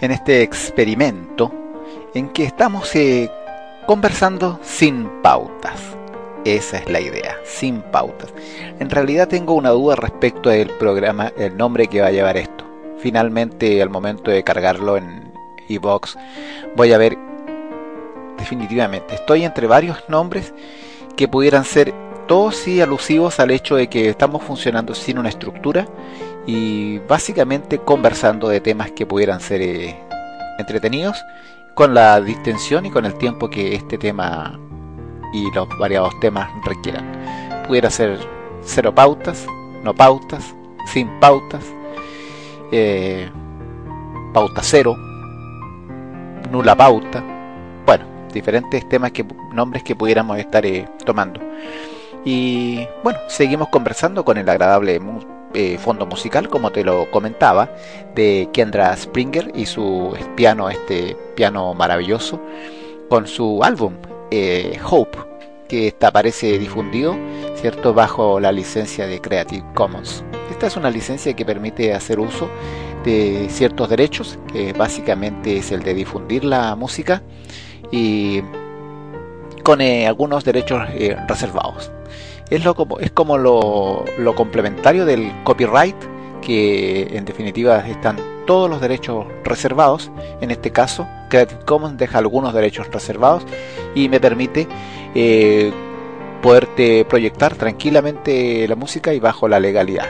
en 0.00 0.10
este 0.10 0.40
experimento 0.40 1.52
en 2.14 2.30
que 2.30 2.44
estamos 2.44 2.96
eh, 2.96 3.30
conversando 3.86 4.58
sin 4.62 5.06
pautas. 5.20 5.82
Esa 6.46 6.78
es 6.78 6.88
la 6.88 7.00
idea, 7.00 7.36
sin 7.44 7.82
pautas. 7.82 8.32
En 8.80 8.88
realidad 8.88 9.28
tengo 9.28 9.52
una 9.52 9.68
duda 9.68 9.96
respecto 9.96 10.48
del 10.48 10.70
programa, 10.70 11.30
el 11.36 11.58
nombre 11.58 11.88
que 11.88 12.00
va 12.00 12.06
a 12.06 12.12
llevar 12.12 12.38
esto. 12.38 12.64
Finalmente, 13.00 13.82
al 13.82 13.90
momento 13.90 14.30
de 14.30 14.42
cargarlo 14.42 14.96
en 14.96 15.30
iBox, 15.68 16.16
voy 16.74 16.94
a 16.94 16.98
ver 16.98 17.25
definitivamente. 18.38 19.14
Estoy 19.14 19.44
entre 19.44 19.66
varios 19.66 20.04
nombres 20.08 20.52
que 21.16 21.28
pudieran 21.28 21.64
ser 21.64 21.94
todos 22.26 22.56
sí 22.56 22.80
alusivos 22.80 23.40
al 23.40 23.50
hecho 23.50 23.76
de 23.76 23.88
que 23.88 24.08
estamos 24.08 24.42
funcionando 24.42 24.94
sin 24.94 25.18
una 25.18 25.28
estructura 25.28 25.86
y 26.46 26.98
básicamente 27.00 27.78
conversando 27.78 28.48
de 28.48 28.60
temas 28.60 28.90
que 28.92 29.06
pudieran 29.06 29.40
ser 29.40 29.62
eh, 29.62 29.98
entretenidos 30.58 31.16
con 31.74 31.94
la 31.94 32.20
distensión 32.20 32.86
y 32.86 32.90
con 32.90 33.04
el 33.04 33.14
tiempo 33.14 33.50
que 33.50 33.74
este 33.74 33.98
tema 33.98 34.58
y 35.32 35.50
los 35.52 35.68
variados 35.78 36.18
temas 36.20 36.48
requieran. 36.64 37.64
Pudiera 37.66 37.90
ser 37.90 38.18
cero 38.62 38.94
pautas, 38.94 39.46
no 39.82 39.94
pautas, 39.94 40.54
sin 40.86 41.08
pautas, 41.20 41.64
eh, 42.72 43.28
pauta 44.32 44.62
cero, 44.62 44.96
nula 46.50 46.76
pauta, 46.76 47.22
diferentes 48.36 48.88
temas 48.88 49.12
que 49.12 49.24
nombres 49.52 49.82
que 49.82 49.96
pudiéramos 49.96 50.38
estar 50.38 50.64
eh, 50.64 50.86
tomando. 51.04 51.40
Y 52.24 52.86
bueno, 53.02 53.18
seguimos 53.28 53.68
conversando 53.68 54.24
con 54.24 54.36
el 54.36 54.48
agradable 54.48 55.00
eh, 55.54 55.78
fondo 55.78 56.06
musical, 56.06 56.48
como 56.48 56.70
te 56.70 56.84
lo 56.84 57.10
comentaba, 57.10 57.70
de 58.14 58.48
Kendra 58.52 58.96
Springer 58.96 59.52
y 59.54 59.66
su 59.66 60.14
piano, 60.34 60.68
este 60.68 61.16
piano 61.34 61.72
maravilloso, 61.72 62.40
con 63.08 63.26
su 63.26 63.62
álbum 63.62 63.94
eh, 64.30 64.78
Hope, 64.84 65.18
que 65.68 65.88
está, 65.88 66.08
aparece 66.08 66.58
difundido, 66.58 67.16
¿cierto?, 67.54 67.94
bajo 67.94 68.38
la 68.38 68.52
licencia 68.52 69.06
de 69.06 69.20
Creative 69.20 69.64
Commons. 69.74 70.24
Esta 70.50 70.66
es 70.66 70.76
una 70.76 70.90
licencia 70.90 71.34
que 71.34 71.44
permite 71.44 71.94
hacer 71.94 72.18
uso 72.18 72.48
de 73.04 73.46
ciertos 73.50 73.88
derechos, 73.88 74.38
que 74.52 74.72
básicamente 74.72 75.58
es 75.58 75.70
el 75.70 75.82
de 75.82 75.94
difundir 75.94 76.44
la 76.44 76.74
música 76.74 77.22
y 77.90 78.42
con 79.62 79.80
eh, 79.80 80.06
algunos 80.06 80.44
derechos 80.44 80.82
reservados 81.28 81.90
es, 82.50 82.64
lo, 82.64 82.76
es 83.00 83.10
como 83.10 83.38
lo, 83.38 84.34
complementario 84.34 85.04
del 85.04 85.32
copyright, 85.44 85.96
que 86.42 87.16
en 87.16 87.24
definitiva 87.24 87.86
están 87.86 88.16
todos 88.46 88.70
los 88.70 88.80
derechos 88.80 89.26
reservados. 89.44 90.10
En 90.40 90.50
este 90.50 90.70
caso, 90.70 91.06
Creative 91.28 91.64
Commons 91.64 91.98
deja 91.98 92.18
algunos 92.18 92.54
derechos 92.54 92.88
reservados 92.90 93.44
y 93.94 94.08
me 94.08 94.20
permite 94.20 94.68
eh, 95.14 95.72
poderte 96.42 97.04
proyectar 97.04 97.56
tranquilamente 97.56 98.68
la 98.68 98.76
música 98.76 99.12
y 99.12 99.20
bajo 99.20 99.48
la 99.48 99.58
legalidad. 99.58 100.06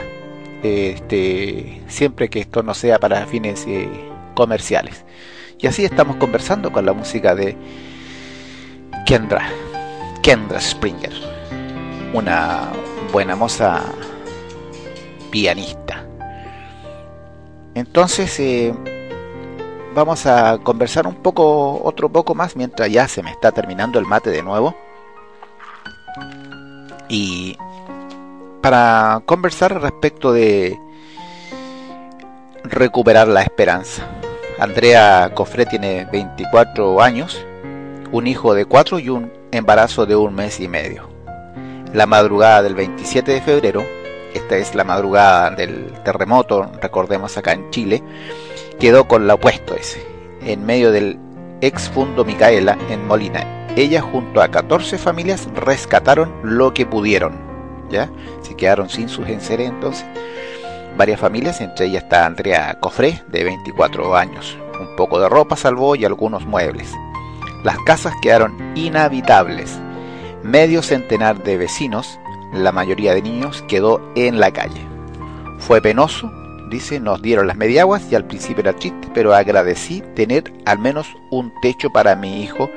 Este, 0.63 1.81
siempre 1.87 2.29
que 2.29 2.39
esto 2.39 2.63
no 2.63 2.73
sea 2.73 2.99
para 2.99 3.25
fines 3.25 3.65
eh, 3.67 3.89
comerciales. 4.35 5.05
Y 5.59 5.67
así 5.67 5.85
estamos 5.85 6.17
conversando 6.17 6.71
con 6.71 6.85
la 6.85 6.93
música 6.93 7.33
de 7.33 7.55
Kendra, 9.05 9.49
Kendra 10.21 10.61
Springer 10.61 11.37
una 12.13 12.71
buena 13.11 13.35
moza 13.35 13.81
pianista. 15.29 16.05
Entonces 17.75 18.39
eh, 18.39 18.73
vamos 19.93 20.25
a 20.25 20.57
conversar 20.59 21.05
un 21.05 21.15
poco, 21.15 21.81
otro 21.83 22.09
poco 22.09 22.33
más, 22.33 22.55
mientras 22.55 22.89
ya 22.89 23.07
se 23.07 23.21
me 23.21 23.31
está 23.31 23.51
terminando 23.51 23.99
el 23.99 24.05
mate 24.05 24.31
de 24.31 24.41
nuevo. 24.41 24.75
Y 27.09 27.57
para 28.61 29.21
conversar 29.25 29.79
respecto 29.81 30.33
de 30.33 30.77
recuperar 32.63 33.27
la 33.27 33.43
esperanza. 33.43 34.16
Andrea 34.59 35.31
Cofré 35.33 35.65
tiene 35.65 36.05
24 36.11 37.01
años, 37.01 37.45
un 38.11 38.27
hijo 38.27 38.53
de 38.53 38.65
4 38.65 38.99
y 38.99 39.09
un 39.09 39.31
embarazo 39.51 40.05
de 40.05 40.15
un 40.15 40.33
mes 40.35 40.59
y 40.59 40.67
medio 40.67 41.17
la 41.93 42.05
madrugada 42.05 42.63
del 42.63 42.75
27 42.75 43.31
de 43.31 43.41
febrero, 43.41 43.85
esta 44.33 44.57
es 44.57 44.75
la 44.75 44.83
madrugada 44.83 45.51
del 45.51 45.91
terremoto, 46.03 46.69
recordemos 46.81 47.37
acá 47.37 47.53
en 47.53 47.69
Chile, 47.71 48.03
quedó 48.79 49.07
con 49.07 49.27
lo 49.27 49.35
opuesto 49.35 49.75
ese, 49.75 50.05
en 50.41 50.65
medio 50.65 50.91
del 50.91 51.17
ex 51.61 51.89
fundo 51.89 52.25
Micaela 52.25 52.77
en 52.89 53.07
Molina. 53.07 53.67
Ella 53.75 54.01
junto 54.01 54.41
a 54.41 54.49
14 54.49 54.97
familias 54.97 55.47
rescataron 55.55 56.31
lo 56.43 56.73
que 56.73 56.85
pudieron, 56.85 57.33
¿ya? 57.89 58.09
Se 58.41 58.55
quedaron 58.55 58.89
sin 58.89 59.07
sus 59.07 59.27
enseres 59.27 59.69
entonces. 59.69 60.05
Varias 60.97 61.19
familias, 61.19 61.61
entre 61.61 61.85
ellas 61.85 62.03
está 62.03 62.25
Andrea 62.25 62.79
Cofré, 62.79 63.21
de 63.27 63.43
24 63.43 64.15
años. 64.15 64.57
Un 64.79 64.95
poco 64.95 65.19
de 65.19 65.29
ropa 65.29 65.55
salvó 65.55 65.95
y 65.95 66.05
algunos 66.05 66.45
muebles. 66.45 66.91
Las 67.63 67.77
casas 67.85 68.13
quedaron 68.21 68.57
inhabitables 68.75 69.79
medio 70.43 70.81
centenar 70.81 71.43
de 71.43 71.57
vecinos, 71.57 72.19
la 72.53 72.71
mayoría 72.71 73.13
de 73.13 73.21
niños, 73.21 73.63
quedó 73.67 74.01
en 74.15 74.39
la 74.39 74.51
calle. 74.51 74.81
Fue 75.59 75.81
penoso, 75.81 76.31
dice, 76.69 76.99
nos 76.99 77.21
dieron 77.21 77.47
las 77.47 77.57
mediaguas 77.57 78.11
y 78.11 78.15
al 78.15 78.25
principio 78.25 78.61
era 78.61 78.75
chiste, 78.75 79.09
pero 79.13 79.33
agradecí 79.33 80.01
tener 80.15 80.51
al 80.65 80.79
menos 80.79 81.07
un 81.31 81.51
techo 81.61 81.89
para 81.89 82.15
mi 82.15 82.41
hijo, 82.41 82.69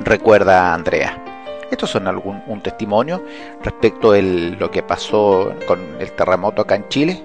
recuerda 0.00 0.74
Andrea. 0.74 1.22
Estos 1.70 1.90
son 1.90 2.08
algún 2.08 2.42
un 2.46 2.62
testimonio 2.62 3.22
respecto 3.62 4.12
de 4.12 4.22
lo 4.22 4.70
que 4.70 4.82
pasó 4.82 5.52
con 5.66 5.80
el 6.00 6.10
terremoto 6.12 6.62
acá 6.62 6.76
en 6.76 6.88
Chile, 6.88 7.22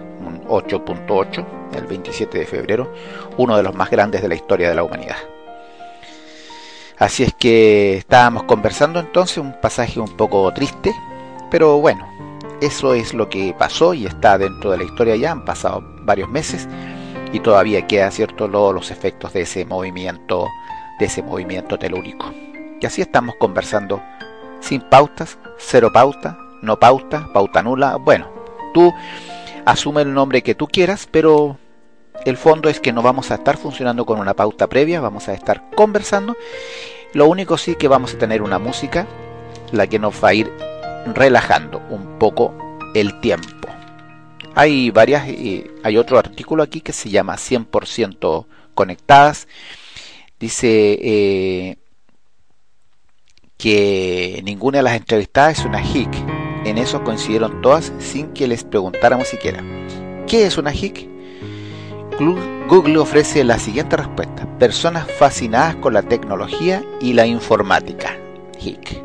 8.8, 0.48 1.46
el 1.76 1.86
27 1.86 2.40
de 2.40 2.46
febrero, 2.46 2.92
uno 3.38 3.58
de 3.58 3.64
los 3.64 3.76
más 3.76 3.90
grandes 3.90 4.22
de 4.22 4.28
la 4.28 4.36
historia 4.36 4.70
de 4.70 4.76
la 4.76 4.84
humanidad. 4.84 5.18
Así 6.98 7.24
es 7.24 7.34
que 7.34 7.98
estábamos 7.98 8.44
conversando 8.44 9.00
entonces, 9.00 9.38
un 9.38 9.60
pasaje 9.60 10.00
un 10.00 10.16
poco 10.16 10.52
triste, 10.54 10.94
pero 11.50 11.80
bueno, 11.80 12.08
eso 12.62 12.94
es 12.94 13.14
lo 13.14 13.30
que 13.30 13.54
pasó 13.58 13.94
y 13.94 14.06
está 14.06 14.38
dentro 14.38 14.72
de 14.72 14.78
la 14.78 14.84
historia 14.84 15.16
ya, 15.16 15.32
han 15.32 15.44
pasado 15.44 15.84
varios 16.04 16.30
meses 16.30 16.68
y 17.34 17.40
todavía 17.40 17.88
queda 17.88 18.12
cierto 18.12 18.48
los 18.48 18.92
efectos 18.92 19.34
de 19.34 19.42
ese 19.42 19.66
movimiento, 19.66 20.48
de 21.00 21.06
ese 21.08 21.24
movimiento 21.24 21.78
telúrico. 21.78 22.32
Y 22.80 22.86
así 22.86 23.02
estamos 23.02 23.36
conversando 23.40 24.02
sin 24.62 24.82
pautas, 24.82 25.38
cero 25.58 25.92
pauta, 25.92 26.38
no 26.62 26.80
pauta, 26.80 27.28
pauta 27.34 27.64
nula. 27.64 27.98
Bueno, 27.98 28.28
tú 28.74 28.94
asume 29.66 30.02
el 30.02 30.14
nombre 30.14 30.42
que 30.42 30.56
tú 30.56 30.68
quieras, 30.68 31.08
pero 31.10 31.58
el 32.26 32.38
fondo 32.38 32.70
es 32.70 32.80
que 32.80 32.94
no 32.94 33.02
vamos 33.02 33.32
a 33.32 33.36
estar 33.36 33.58
funcionando 33.58 34.06
con 34.06 34.20
una 34.20 34.34
pauta 34.34 34.68
previa, 34.68 35.02
vamos 35.02 35.28
a 35.28 35.34
estar 35.34 35.70
conversando. 35.76 36.36
Lo 37.14 37.28
único 37.28 37.58
sí 37.58 37.76
que 37.76 37.88
vamos 37.88 38.14
a 38.14 38.18
tener 38.18 38.42
una 38.42 38.60
música, 38.60 39.08
la 39.72 39.88
que 39.88 40.00
nos 40.00 40.24
va 40.24 40.30
a 40.30 40.34
ir 40.34 40.52
relajando 41.14 41.82
un 41.90 42.18
poco 42.18 42.54
el 42.94 43.20
tiempo. 43.20 43.68
Hay 44.56 44.92
varias, 44.92 45.28
hay 45.28 45.98
otro 45.98 46.18
artículo 46.18 46.64
aquí 46.64 46.82
que 46.82 46.94
se 46.94 47.10
llama 47.10 47.36
100% 47.36 48.46
conectadas. 48.74 49.48
Dice 50.40 51.00
eh, 51.02 51.78
que 53.58 54.42
ninguna 54.44 54.80
de 54.80 54.84
las 54.84 54.96
entrevistadas 54.96 55.60
es 55.60 55.66
una 55.66 55.82
HIC. 55.82 56.33
En 56.66 56.78
eso 56.78 57.04
coincidieron 57.04 57.62
todas 57.62 57.92
sin 58.00 58.28
que 58.34 58.48
les 58.48 58.64
preguntáramos 58.64 59.28
siquiera. 59.28 59.62
¿Qué 60.28 60.46
es 60.46 60.58
una 60.58 60.72
HIC? 60.72 61.10
Google 62.70 62.98
ofrece 62.98 63.44
la 63.44 63.60
siguiente 63.60 63.98
respuesta. 63.98 64.48
Personas 64.60 65.12
fascinadas 65.12 65.76
con 65.78 65.94
la 65.94 66.04
tecnología 66.04 66.84
y 67.02 67.14
la 67.14 67.26
informática. 67.26 68.18
HIC. 68.58 69.02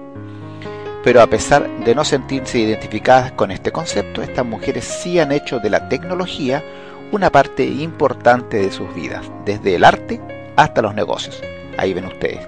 Pero 1.02 1.20
a 1.20 1.26
pesar 1.26 1.68
de 1.84 1.94
no 1.94 2.04
sentirse 2.04 2.58
identificadas 2.58 3.32
con 3.32 3.50
este 3.50 3.72
concepto, 3.72 4.22
estas 4.22 4.46
mujeres 4.46 4.84
sí 4.84 5.18
han 5.18 5.32
hecho 5.32 5.58
de 5.58 5.70
la 5.70 5.88
tecnología 5.88 6.62
una 7.10 7.30
parte 7.30 7.64
importante 7.64 8.58
de 8.58 8.70
sus 8.70 8.94
vidas, 8.94 9.24
desde 9.44 9.74
el 9.74 9.84
arte 9.84 10.20
hasta 10.56 10.82
los 10.82 10.94
negocios. 10.94 11.42
Ahí 11.76 11.94
ven 11.94 12.04
ustedes. 12.04 12.46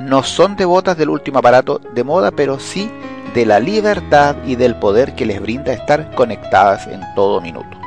No 0.00 0.22
son 0.22 0.56
devotas 0.56 0.96
del 0.96 1.10
último 1.10 1.40
aparato 1.40 1.78
de 1.94 2.04
moda, 2.04 2.30
pero 2.30 2.58
sí 2.58 2.90
de 3.34 3.46
la 3.46 3.60
libertad 3.60 4.36
y 4.46 4.56
del 4.56 4.76
poder 4.76 5.14
que 5.14 5.26
les 5.26 5.40
brinda 5.40 5.72
estar 5.72 6.14
conectadas 6.14 6.86
en 6.86 7.02
todo 7.14 7.40
minuto. 7.40 7.78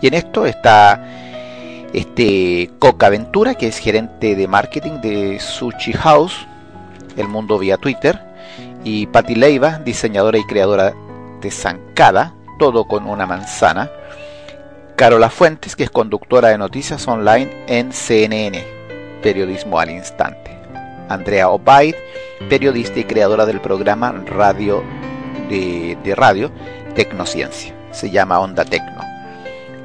Y 0.00 0.08
en 0.08 0.14
esto 0.14 0.46
está 0.46 1.00
este 1.92 2.70
Coca 2.78 3.08
Ventura, 3.08 3.54
que 3.54 3.68
es 3.68 3.78
gerente 3.78 4.34
de 4.34 4.48
marketing 4.48 5.00
de 5.00 5.38
Sushi 5.38 5.92
House, 5.92 6.46
el 7.16 7.28
mundo 7.28 7.58
vía 7.58 7.76
Twitter. 7.76 8.20
Y 8.82 9.06
Patti 9.06 9.34
Leiva, 9.34 9.78
diseñadora 9.78 10.36
y 10.36 10.44
creadora 10.44 10.92
de 11.40 11.50
Zancada, 11.50 12.34
todo 12.58 12.84
con 12.84 13.06
una 13.08 13.26
manzana. 13.26 13.90
Carola 14.96 15.30
Fuentes, 15.30 15.74
que 15.74 15.84
es 15.84 15.90
conductora 15.90 16.48
de 16.48 16.58
noticias 16.58 17.08
online 17.08 17.64
en 17.66 17.92
CNN, 17.92 18.62
periodismo 19.22 19.78
al 19.78 19.90
instante. 19.90 20.53
Andrea 21.08 21.48
Obaid, 21.48 21.94
periodista 22.48 23.00
y 23.00 23.04
creadora 23.04 23.46
del 23.46 23.60
programa 23.60 24.12
radio 24.12 24.82
de, 25.48 26.14
radio 26.16 26.50
Tecnociencia. 26.94 27.74
Se 27.90 28.10
llama 28.10 28.40
Onda 28.40 28.64
Tecno. 28.64 29.02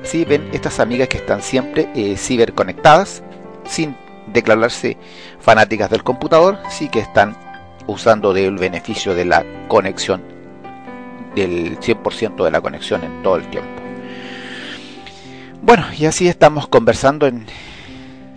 Si 0.03 0.25
ven 0.25 0.49
estas 0.53 0.79
amigas 0.79 1.07
que 1.07 1.17
están 1.17 1.41
siempre 1.41 1.89
eh, 1.95 2.17
ciberconectadas, 2.17 3.23
sin 3.65 3.95
declararse 4.27 4.97
fanáticas 5.39 5.89
del 5.89 6.03
computador, 6.03 6.57
sí 6.69 6.89
que 6.89 6.99
están 6.99 7.35
usando 7.87 8.33
del 8.33 8.57
beneficio 8.57 9.15
de 9.15 9.25
la 9.25 9.45
conexión, 9.67 10.23
del 11.35 11.79
100% 11.79 12.43
de 12.43 12.51
la 12.51 12.61
conexión 12.61 13.03
en 13.03 13.21
todo 13.23 13.37
el 13.37 13.47
tiempo. 13.49 13.81
Bueno, 15.61 15.85
y 15.97 16.05
así 16.05 16.27
estamos 16.27 16.67
conversando 16.67 17.27
en 17.27 17.45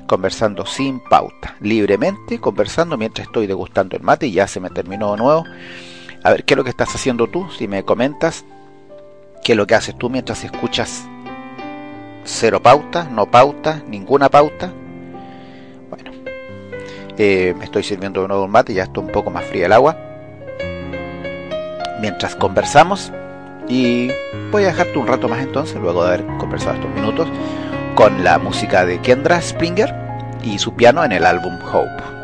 conversando 0.07 0.67
sin 0.67 1.01
pauta, 1.01 1.57
libremente, 1.61 2.39
conversando 2.39 2.97
mientras 2.97 3.27
estoy 3.27 3.47
degustando 3.47 3.97
el 3.97 4.03
mate 4.03 4.27
y 4.27 4.33
ya 4.33 4.47
se 4.47 4.61
me 4.61 4.71
terminó 4.71 5.13
de 5.13 5.19
nuevo. 5.19 5.45
A 6.23 6.31
ver, 6.31 6.45
¿qué 6.45 6.55
es 6.55 6.59
lo 6.59 6.65
que 6.65 6.71
estás 6.71 6.95
haciendo 6.95 7.27
tú? 7.27 7.49
Si 7.51 7.67
me 7.67 7.85
comentas, 7.85 8.45
¿qué 9.43 9.53
es 9.53 9.59
lo 9.59 9.67
que 9.67 9.75
haces 9.75 9.97
tú 9.97 10.09
mientras 10.11 10.45
escuchas 10.45 11.05
cero 12.25 12.63
pauta, 12.63 13.05
no 13.05 13.31
pauta, 13.31 13.83
ninguna 13.89 14.29
pauta? 14.29 14.73
Bueno, 15.91 16.13
eh, 17.19 17.55
me 17.59 17.65
estoy 17.65 17.83
sirviendo 17.83 18.23
de 18.23 18.29
nuevo 18.29 18.45
un 18.45 18.51
mate, 18.51 18.75
ya 18.75 18.85
está 18.85 19.01
un 19.01 19.09
poco 19.09 19.31
más 19.31 19.45
fría 19.45 19.67
el 19.67 19.73
agua. 19.73 19.97
Mientras 22.01 22.37
conversamos, 22.37 23.13
y 23.69 24.11
voy 24.51 24.65
a 24.65 24.67
dejarte 24.69 24.99
un 24.99 25.07
rato 25.07 25.29
más 25.29 25.41
entonces, 25.41 25.77
luego 25.81 26.05
de 26.05 26.15
haber 26.15 26.27
conversado 26.39 26.75
estos 26.75 26.91
minutos, 26.95 27.29
con 27.95 28.25
la 28.25 28.39
música 28.39 28.85
de 28.87 29.01
Kendra 29.01 29.41
Springer 29.41 29.95
y 30.43 30.59
su 30.59 30.75
piano 30.75 31.05
en 31.05 31.13
el 31.13 31.27
álbum 31.27 31.59
Hope. 31.73 32.22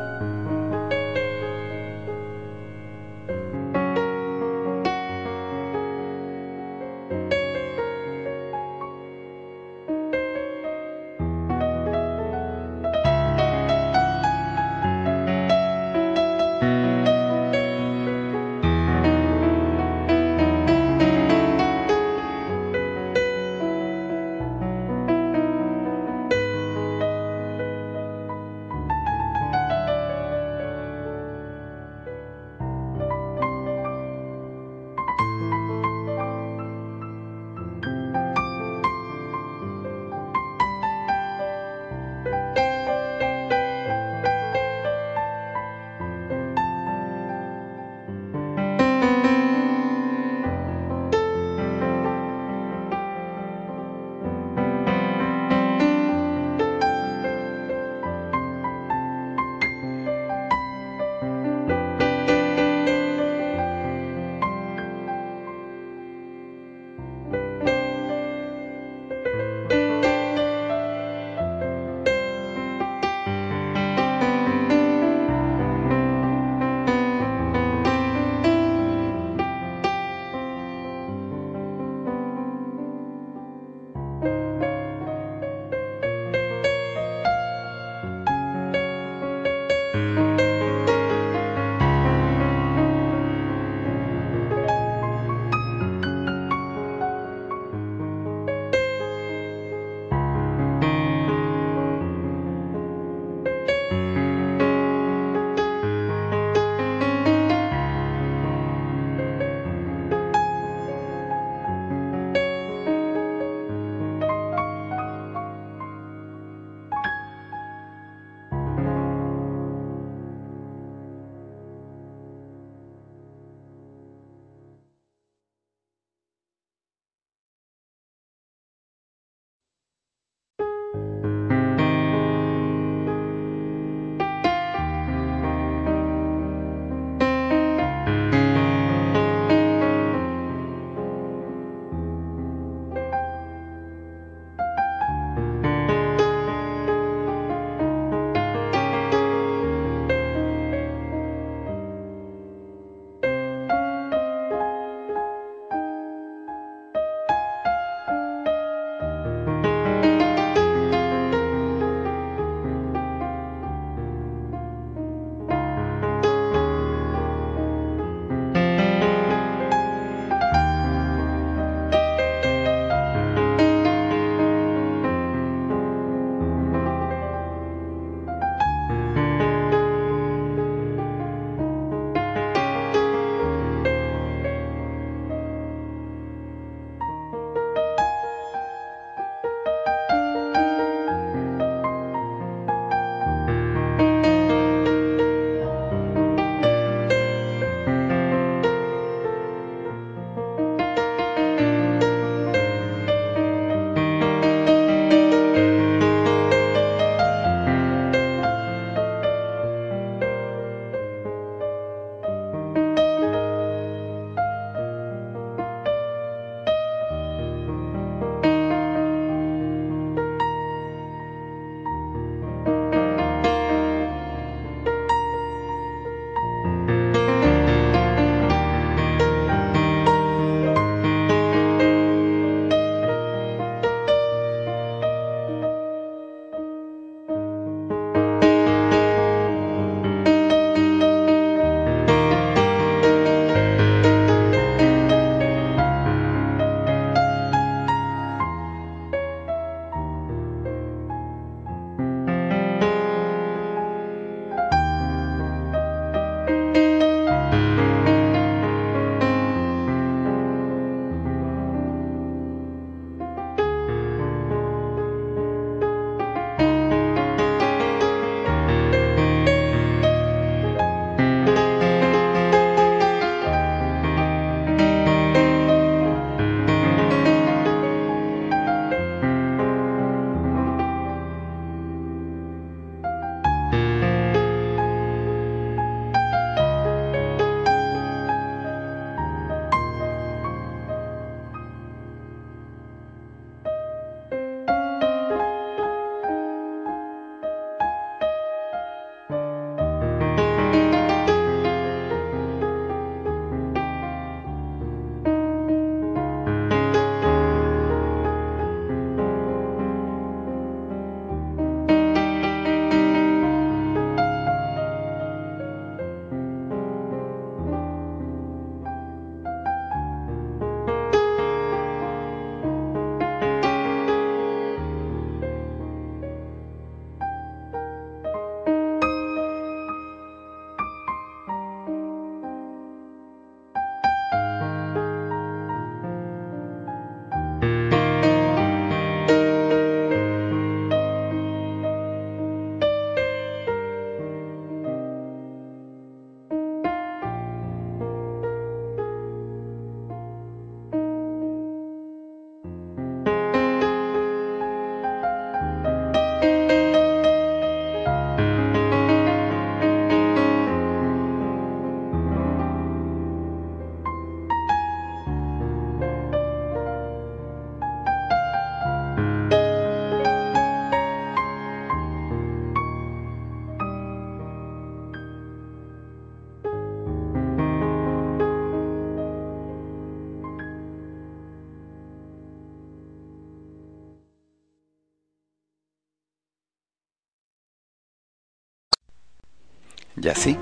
Y 390.29 390.31
así 390.31 390.59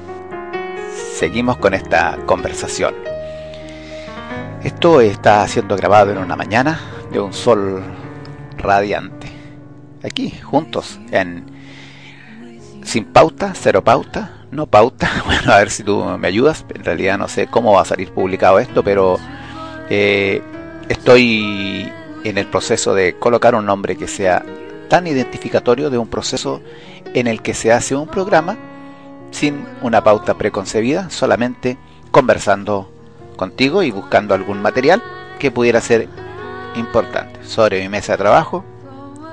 seguimos 0.95 1.57
con 1.57 1.75
esta 1.75 2.17
conversación. 2.25 2.95
Esto 4.63 5.01
está 5.01 5.47
siendo 5.49 5.77
grabado 5.77 6.13
en 6.13 6.19
una 6.19 6.37
mañana 6.37 6.79
de 7.11 7.19
un 7.19 7.33
sol 7.33 7.83
radiante. 8.59 9.27
Aquí, 10.05 10.31
juntos, 10.31 11.01
en 11.11 11.47
sin 12.85 13.07
pauta, 13.07 13.55
cero 13.57 13.83
pauta, 13.83 14.47
no 14.53 14.67
pauta. 14.69 15.11
Bueno, 15.27 15.53
a 15.53 15.59
ver 15.59 15.71
si 15.71 15.83
tú 15.83 16.05
me 16.17 16.29
ayudas. 16.29 16.65
En 16.73 16.85
realidad 16.85 17.19
no 17.19 17.27
sé 17.27 17.49
cómo 17.49 17.73
va 17.73 17.83
a 17.83 17.87
salir 17.87 18.13
publicado 18.13 18.61
esto, 18.61 18.85
pero 18.85 19.19
eh, 19.91 20.43
estoy 20.89 21.91
en 22.23 22.39
el 22.39 22.47
proceso 22.47 22.95
de 22.95 23.19
colocar 23.19 23.57
un 23.57 23.67
nombre 23.67 23.97
que 23.97 24.07
sea 24.07 24.45
tan 24.89 25.09
identificatorio 25.09 25.91
de 25.91 25.99
un 25.99 26.07
proceso 26.07 26.63
en 27.15 27.27
el 27.27 27.43
que 27.43 27.53
se 27.53 27.73
hace 27.73 27.97
un 27.97 28.07
programa 28.07 28.57
sin 29.31 29.67
una 29.83 30.03
pauta 30.03 30.35
preconcebida, 30.35 31.11
solamente 31.11 31.77
conversando 32.11 32.91
contigo 33.37 33.83
y 33.83 33.91
buscando 33.91 34.35
algún 34.35 34.63
material 34.63 35.03
que 35.39 35.51
pudiera 35.51 35.81
ser 35.81 36.09
importante. 36.75 37.45
Sobre 37.45 37.81
mi 37.83 37.89
mesa 37.89 38.13
de 38.13 38.19
trabajo, 38.19 38.65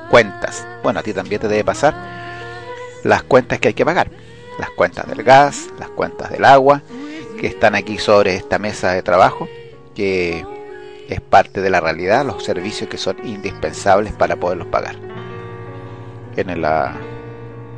cuentas. 0.09 0.67
Bueno, 0.83 0.99
a 0.99 1.03
ti 1.03 1.13
también 1.13 1.41
te 1.41 1.47
debe 1.47 1.63
pasar 1.63 1.95
las 3.03 3.23
cuentas 3.23 3.59
que 3.59 3.69
hay 3.69 3.73
que 3.73 3.85
pagar. 3.85 4.09
Las 4.59 4.69
cuentas 4.71 5.07
del 5.07 5.23
gas, 5.23 5.69
las 5.79 5.89
cuentas 5.89 6.29
del 6.29 6.45
agua, 6.45 6.81
que 7.39 7.47
están 7.47 7.75
aquí 7.75 7.97
sobre 7.97 8.35
esta 8.35 8.59
mesa 8.59 8.91
de 8.91 9.01
trabajo, 9.01 9.47
que 9.95 10.45
es 11.09 11.21
parte 11.21 11.61
de 11.61 11.69
la 11.69 11.79
realidad, 11.79 12.25
los 12.25 12.43
servicios 12.43 12.89
que 12.89 12.97
son 12.97 13.17
indispensables 13.25 14.13
para 14.13 14.35
poderlos 14.35 14.67
pagar. 14.67 14.95
En, 16.35 16.61
la, 16.61 16.95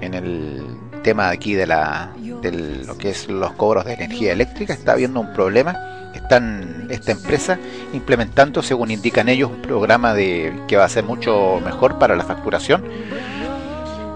en 0.02 0.14
el 0.14 0.75
tema 1.06 1.30
aquí 1.30 1.54
de, 1.54 1.68
la, 1.68 2.10
de 2.42 2.52
lo 2.84 2.98
que 2.98 3.12
es 3.12 3.30
los 3.30 3.52
cobros 3.52 3.86
de 3.86 3.94
energía 3.94 4.34
eléctrica 4.34 4.74
está 4.74 4.94
habiendo 4.94 5.20
un 5.20 5.32
problema. 5.34 6.12
Están 6.16 6.88
esta 6.90 7.12
empresa 7.12 7.60
implementando, 7.94 8.64
según 8.64 8.90
indican 8.90 9.30
ellos, 9.30 9.52
un 9.52 9.62
programa 9.62 10.16
de 10.16 10.64
que 10.68 10.78
va 10.78 10.86
a 10.86 10.90
ser 10.90 11.04
mucho 11.04 11.62
mejor 11.64 12.00
para 12.00 12.16
la 12.16 12.24
facturación. 12.24 12.84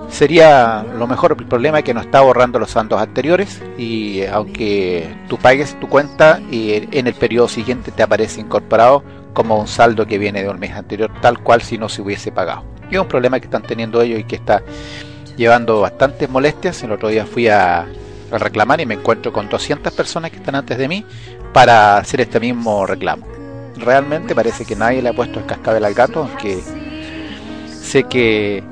Sería 0.09 0.83
lo 0.97 1.05
mejor 1.05 1.35
el 1.37 1.45
problema 1.45 1.77
es 1.77 1.83
que 1.83 1.93
no 1.93 2.01
está 2.01 2.21
borrando 2.21 2.57
los 2.57 2.71
saldos 2.71 2.99
anteriores 2.99 3.61
y 3.77 4.25
aunque 4.25 5.15
tú 5.27 5.37
pagues 5.37 5.79
tu 5.79 5.87
cuenta 5.87 6.41
y 6.49 6.87
en 6.91 7.05
el 7.05 7.13
periodo 7.13 7.47
siguiente 7.47 7.91
te 7.91 8.01
aparece 8.01 8.41
incorporado 8.41 9.03
como 9.33 9.59
un 9.59 9.67
saldo 9.67 10.07
que 10.07 10.17
viene 10.17 10.41
de 10.41 10.49
un 10.49 10.57
mes 10.57 10.71
anterior, 10.71 11.11
tal 11.21 11.37
cual 11.43 11.61
si 11.61 11.77
no 11.77 11.87
se 11.87 12.01
hubiese 12.01 12.31
pagado. 12.31 12.63
Y 12.89 12.95
es 12.95 13.01
un 13.01 13.07
problema 13.07 13.39
que 13.39 13.45
están 13.45 13.61
teniendo 13.61 14.01
ellos 14.01 14.19
y 14.19 14.23
que 14.23 14.37
está 14.37 14.63
llevando 15.39 15.79
bastantes 15.79 16.29
molestias. 16.29 16.83
El 16.83 16.91
otro 16.91 17.07
día 17.07 17.25
fui 17.25 17.47
a, 17.47 17.87
reclamar 18.31 18.79
y 18.79 18.85
me 18.85 18.93
encuentro 18.93 19.33
con 19.33 19.49
200 19.49 19.91
personas 19.91 20.29
que 20.29 20.37
están 20.37 20.53
antes 20.53 20.77
de 20.77 20.87
mí 20.87 21.03
para 21.51 21.97
hacer 21.97 22.21
este 22.21 22.39
mismo 22.39 22.85
reclamo. 22.85 23.25
Realmente 23.75 24.35
parece 24.35 24.65
que 24.65 24.75
nadie 24.75 25.01
le 25.01 25.09
ha 25.09 25.13
puesto 25.13 25.39
el 25.39 25.47
cascabel 25.47 25.83
al 25.83 25.95
gato, 25.95 26.21
aunque 26.21 26.59
sé 27.71 28.03
que 28.03 28.63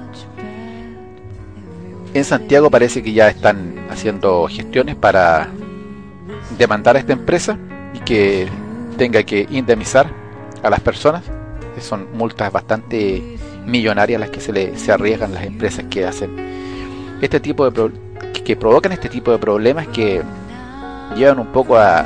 en 2.13 2.23
Santiago 2.23 2.69
parece 2.69 3.01
que 3.01 3.13
ya 3.13 3.29
están 3.29 3.87
haciendo 3.89 4.47
gestiones 4.47 4.95
para 4.95 5.49
demandar 6.59 6.97
a 6.97 6.99
esta 6.99 7.13
empresa 7.13 7.57
y 7.95 7.99
que 8.01 8.47
tenga 8.95 9.23
que 9.23 9.47
indemnizar 9.49 10.11
a 10.61 10.69
las 10.69 10.81
personas. 10.81 11.23
Son 11.79 12.15
multas 12.15 12.51
bastante 12.51 13.36
millonarias 13.67 14.19
las 14.19 14.29
que 14.29 14.39
se, 14.39 14.53
le, 14.53 14.77
se 14.77 14.91
arriesgan 14.91 15.33
las 15.33 15.43
empresas 15.43 15.85
que 15.89 16.05
hacen 16.05 16.31
este 17.21 17.39
tipo 17.39 17.69
de 17.69 17.91
que 18.43 18.55
provocan 18.55 18.91
este 18.91 19.09
tipo 19.09 19.31
de 19.31 19.37
problemas 19.37 19.87
que 19.87 20.21
llevan 21.15 21.39
un 21.39 21.47
poco 21.47 21.77
a, 21.77 22.05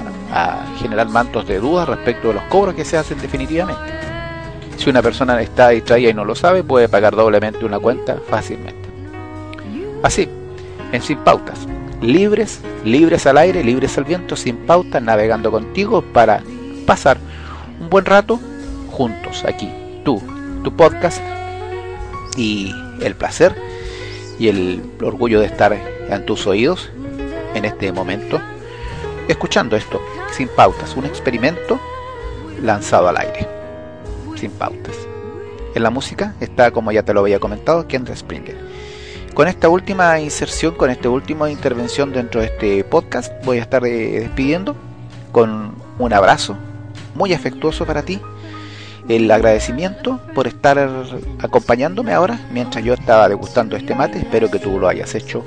generar 0.78 1.10
mantos 1.10 1.46
de 1.46 1.60
dudas 1.60 1.90
respecto 1.90 2.30
de 2.30 2.36
los 2.36 2.44
cobros 2.44 2.74
que 2.74 2.86
se 2.86 2.98
hacen 2.98 3.20
definitivamente. 3.20 3.82
Si 4.78 4.90
una 4.90 5.02
persona 5.02 5.40
está 5.42 5.70
distraída 5.70 6.10
y 6.10 6.14
no 6.14 6.24
lo 6.24 6.36
sabe, 6.36 6.64
puede 6.64 6.88
pagar 6.88 7.16
doblemente 7.16 7.66
una 7.66 7.78
cuenta 7.78 8.18
fácilmente. 8.30 8.90
Así, 10.02 10.30
en 10.94 11.02
Sin 11.02 11.18
Pautas, 11.18 11.68
libres, 12.02 12.62
libres 12.86 13.28
al 13.28 13.38
aire, 13.38 13.62
libres 13.62 13.98
al 13.98 14.06
viento, 14.06 14.38
sin 14.38 14.56
pautas, 14.66 15.04
navegando 15.04 15.52
contigo 15.52 16.02
para 16.02 16.42
pasar 16.88 17.18
un 17.82 17.90
buen 17.90 18.06
rato 18.06 18.40
juntos 18.90 19.44
aquí, 19.46 19.70
tú, 20.06 20.22
tu 20.64 20.74
podcast 20.74 21.22
y 22.36 22.74
el 23.02 23.16
placer 23.16 23.56
y 24.40 24.48
el 24.48 24.82
orgullo 25.02 25.40
de 25.40 25.46
estar 25.46 25.74
en 25.74 26.26
tus 26.26 26.48
oídos 26.48 26.90
en 27.54 27.66
este 27.66 27.92
momento, 27.92 28.42
escuchando 29.28 29.76
esto, 29.76 30.02
sin 30.32 30.48
pautas, 30.48 30.96
un 30.96 31.06
experimento 31.06 31.80
lanzado 32.62 33.08
al 33.08 33.18
aire, 33.18 33.48
sin 34.36 34.52
pautas. 34.52 34.96
En 35.76 35.84
la 35.84 35.90
música 35.90 36.36
está, 36.40 36.72
como 36.72 36.92
ya 36.92 37.04
te 37.04 37.14
lo 37.14 37.22
había 37.22 37.40
comentado, 37.40 37.88
Kendra 37.88 38.16
Springer. 38.16 38.58
Con 39.34 39.48
esta 39.48 39.70
última 39.70 40.20
inserción, 40.20 40.76
con 40.76 40.90
esta 40.90 41.10
última 41.10 41.50
intervención 41.50 42.12
dentro 42.12 42.42
de 42.42 42.48
este 42.48 42.84
podcast, 42.84 43.32
voy 43.46 43.60
a 43.60 43.62
estar 43.62 43.86
eh, 43.86 44.20
despidiendo 44.20 44.76
con 45.32 45.76
un 46.00 46.14
abrazo 46.14 46.58
muy 47.16 47.34
afectuoso 47.34 47.86
para 47.86 48.04
ti 48.04 48.20
el 49.16 49.30
agradecimiento 49.30 50.22
por 50.34 50.48
estar 50.48 50.80
acompañándome 51.42 52.14
ahora 52.14 52.40
mientras 52.54 52.84
yo 52.84 52.94
estaba 52.94 53.28
degustando 53.28 53.76
este 53.76 53.94
mate. 53.94 54.20
Espero 54.20 54.50
que 54.50 54.58
tú 54.58 54.80
lo 54.80 54.88
hayas 54.88 55.14
hecho 55.16 55.44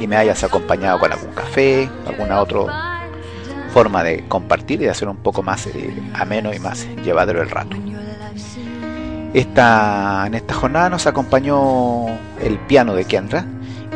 y 0.00 0.06
me 0.06 0.16
hayas 0.16 0.44
acompañado 0.44 1.00
con 1.00 1.10
algún 1.10 1.32
café, 1.32 1.88
alguna 2.06 2.40
otra 2.40 3.00
forma 3.72 4.04
de 4.04 4.24
compartir 4.28 4.80
y 4.80 4.84
de 4.84 4.90
hacer 4.90 5.08
un 5.08 5.16
poco 5.16 5.42
más 5.42 5.66
eh, 5.66 5.92
ameno 6.14 6.54
y 6.54 6.60
más 6.60 6.86
llevadero 7.04 7.42
el 7.42 7.50
rato. 7.50 7.76
Esta, 9.34 10.24
en 10.26 10.34
esta 10.34 10.54
jornada 10.54 10.88
nos 10.88 11.06
acompañó 11.06 12.06
el 12.40 12.58
piano 12.68 12.94
de 12.94 13.04
Kendra 13.04 13.44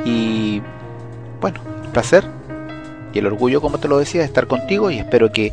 y 0.05 0.61
bueno, 1.41 1.61
el 1.85 1.91
placer 1.91 2.25
y 3.15 3.21
el 3.21 3.27
orgullo, 3.27 3.61
como 3.61 3.79
te 3.79 3.87
lo 3.87 3.99
decía, 3.99 4.23
de 4.23 4.27
estar 4.27 4.49
contigo 4.49 4.91
y 4.91 4.99
espero 4.99 5.31
que 5.31 5.53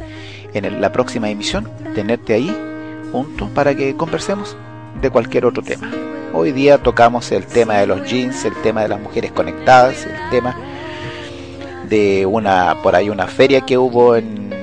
en 0.54 0.82
la 0.82 0.92
próxima 0.92 1.30
emisión 1.30 1.70
tenerte 1.94 2.34
ahí 2.34 2.69
juntos 3.12 3.50
para 3.54 3.76
que 3.76 3.96
conversemos 3.96 4.56
de 5.02 5.10
cualquier 5.10 5.46
otro 5.46 5.64
tema. 5.64 5.90
Hoy 6.34 6.52
día 6.52 6.78
tocamos 6.78 7.32
el 7.32 7.46
tema 7.46 7.78
de 7.78 7.88
los 7.88 8.08
jeans, 8.08 8.46
el 8.46 8.56
tema 8.62 8.84
de 8.84 8.90
las 8.90 9.00
mujeres 9.00 9.32
conectadas, 9.32 10.06
el 10.06 10.30
tema 10.30 10.56
de 11.90 12.26
una 12.26 12.82
por 12.84 12.96
ahí 12.96 13.10
una 13.10 13.28
feria 13.28 13.62
que 13.62 13.78
hubo 13.78 14.16
en, 14.16 14.54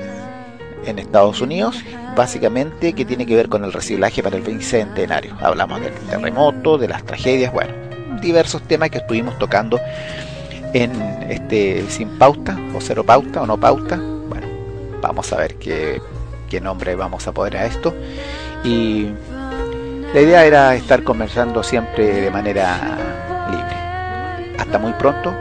en 0.85 0.99
Estados 0.99 1.41
Unidos, 1.41 1.83
básicamente 2.15 2.93
que 2.93 3.03
tiene 3.03 3.25
que 3.25 3.35
ver 3.35 3.49
con 3.49 3.63
el 3.65 3.73
reciclaje 3.73 4.23
para 4.23 4.37
el 4.37 4.43
bicentenario. 4.43 5.35
Hablamos 5.41 5.81
del 5.81 5.93
terremoto, 5.93 6.77
de 6.77 6.87
las 6.87 7.03
tragedias, 7.03 7.51
bueno, 7.51 7.73
diversos 8.21 8.61
temas 8.63 8.89
que 8.89 8.99
estuvimos 8.99 9.37
tocando 9.37 9.79
en 10.73 10.91
este 11.29 11.85
sin 11.89 12.17
pauta 12.17 12.57
o 12.73 12.79
cero 12.79 13.03
pauta 13.03 13.41
o 13.41 13.45
no 13.45 13.57
pauta. 13.57 13.97
Bueno, 13.97 14.47
vamos 15.01 15.31
a 15.33 15.37
ver 15.37 15.55
qué 15.55 16.01
qué 16.49 16.61
nombre 16.61 16.95
vamos 16.95 17.27
a 17.27 17.31
poner 17.31 17.57
a 17.57 17.65
esto. 17.65 17.93
Y 18.63 19.07
la 20.13 20.21
idea 20.21 20.45
era 20.45 20.75
estar 20.75 21.03
conversando 21.03 21.63
siempre 21.63 22.21
de 22.21 22.31
manera 22.31 22.97
libre. 23.51 24.55
Hasta 24.57 24.79
muy 24.79 24.93
pronto, 24.93 25.33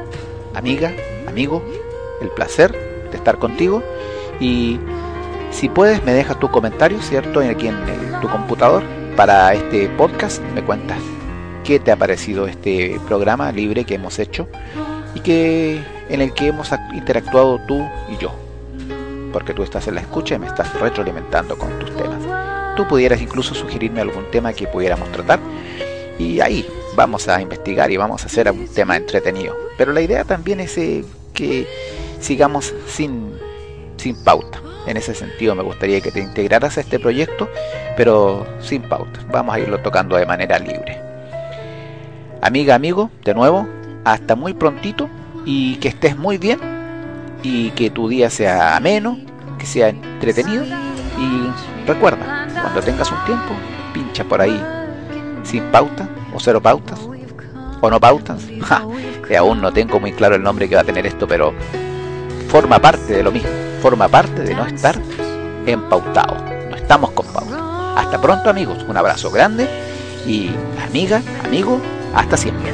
amiga, 0.54 0.92
amigo, 1.28 1.62
el 2.20 2.28
placer 2.30 2.72
de 3.10 3.16
estar 3.16 3.38
contigo. 3.38 3.82
Y 4.40 4.78
si 5.50 5.68
puedes, 5.68 6.04
me 6.04 6.12
dejas 6.12 6.38
tu 6.38 6.50
comentario, 6.50 7.00
¿cierto? 7.00 7.40
Aquí 7.40 7.68
en 7.68 7.76
tu 8.20 8.28
computador 8.28 8.82
para 9.16 9.54
este 9.54 9.88
podcast. 9.90 10.42
Me 10.54 10.62
cuentas 10.62 10.98
qué 11.64 11.80
te 11.80 11.90
ha 11.90 11.96
parecido 11.96 12.46
este 12.46 13.00
programa 13.06 13.50
libre 13.50 13.84
que 13.84 13.94
hemos 13.94 14.18
hecho 14.18 14.48
y 15.14 15.20
que 15.20 15.80
en 16.08 16.20
el 16.20 16.32
que 16.34 16.48
hemos 16.48 16.70
interactuado 16.94 17.58
tú 17.66 17.88
y 18.08 18.16
yo 18.18 18.45
porque 19.36 19.52
tú 19.52 19.62
estás 19.62 19.86
en 19.86 19.96
la 19.96 20.00
escucha 20.00 20.36
y 20.36 20.38
me 20.38 20.46
estás 20.46 20.72
retroalimentando 20.80 21.58
con 21.58 21.68
tus 21.78 21.94
temas. 21.94 22.22
Tú 22.74 22.88
pudieras 22.88 23.20
incluso 23.20 23.54
sugerirme 23.54 24.00
algún 24.00 24.30
tema 24.30 24.54
que 24.54 24.66
pudiéramos 24.66 25.12
tratar 25.12 25.40
y 26.18 26.40
ahí 26.40 26.66
vamos 26.94 27.28
a 27.28 27.38
investigar 27.42 27.90
y 27.90 27.98
vamos 27.98 28.22
a 28.22 28.28
hacer 28.28 28.50
un 28.50 28.66
tema 28.66 28.96
entretenido. 28.96 29.54
Pero 29.76 29.92
la 29.92 30.00
idea 30.00 30.24
también 30.24 30.60
es 30.60 30.78
eh, 30.78 31.04
que 31.34 31.68
sigamos 32.18 32.72
sin, 32.86 33.30
sin 33.98 34.16
pauta. 34.24 34.62
En 34.86 34.96
ese 34.96 35.14
sentido 35.14 35.54
me 35.54 35.62
gustaría 35.62 36.00
que 36.00 36.10
te 36.10 36.20
integraras 36.20 36.78
a 36.78 36.80
este 36.80 36.98
proyecto, 36.98 37.46
pero 37.94 38.46
sin 38.62 38.88
pauta. 38.88 39.20
Vamos 39.30 39.54
a 39.54 39.60
irlo 39.60 39.80
tocando 39.80 40.16
de 40.16 40.24
manera 40.24 40.58
libre. 40.58 40.98
Amiga, 42.40 42.74
amigo, 42.74 43.10
de 43.22 43.34
nuevo, 43.34 43.68
hasta 44.02 44.34
muy 44.34 44.54
prontito 44.54 45.10
y 45.44 45.76
que 45.76 45.88
estés 45.88 46.16
muy 46.16 46.38
bien 46.38 46.75
y 47.42 47.70
que 47.70 47.90
tu 47.90 48.08
día 48.08 48.30
sea 48.30 48.76
ameno, 48.76 49.18
que 49.58 49.66
sea 49.66 49.88
entretenido 49.88 50.64
y 50.64 51.86
recuerda, 51.86 52.48
cuando 52.60 52.80
tengas 52.80 53.10
un 53.10 53.24
tiempo, 53.24 53.54
pincha 53.92 54.24
por 54.24 54.40
ahí 54.40 54.60
sin 55.42 55.62
pauta 55.70 56.08
o 56.34 56.40
cero 56.40 56.60
pautas 56.60 56.98
o 57.80 57.90
no 57.90 58.00
pautas. 58.00 58.42
que 59.26 59.36
aún 59.36 59.60
no 59.60 59.72
tengo 59.72 59.98
muy 59.98 60.12
claro 60.12 60.36
el 60.36 60.42
nombre 60.42 60.68
que 60.68 60.76
va 60.76 60.82
a 60.82 60.84
tener 60.84 61.06
esto, 61.06 61.26
pero 61.26 61.52
forma 62.48 62.78
parte 62.78 63.14
de 63.14 63.22
lo 63.22 63.32
mismo, 63.32 63.50
forma 63.82 64.08
parte 64.08 64.42
de 64.42 64.54
no 64.54 64.64
estar 64.66 64.96
empautado, 65.66 66.36
no 66.70 66.76
estamos 66.76 67.10
con 67.10 67.26
pauta. 67.26 68.00
Hasta 68.00 68.20
pronto 68.20 68.50
amigos, 68.50 68.84
un 68.88 68.96
abrazo 68.96 69.30
grande 69.30 69.68
y 70.26 70.50
amiga, 70.86 71.22
amigo, 71.44 71.80
hasta 72.14 72.36
siempre. 72.36 72.72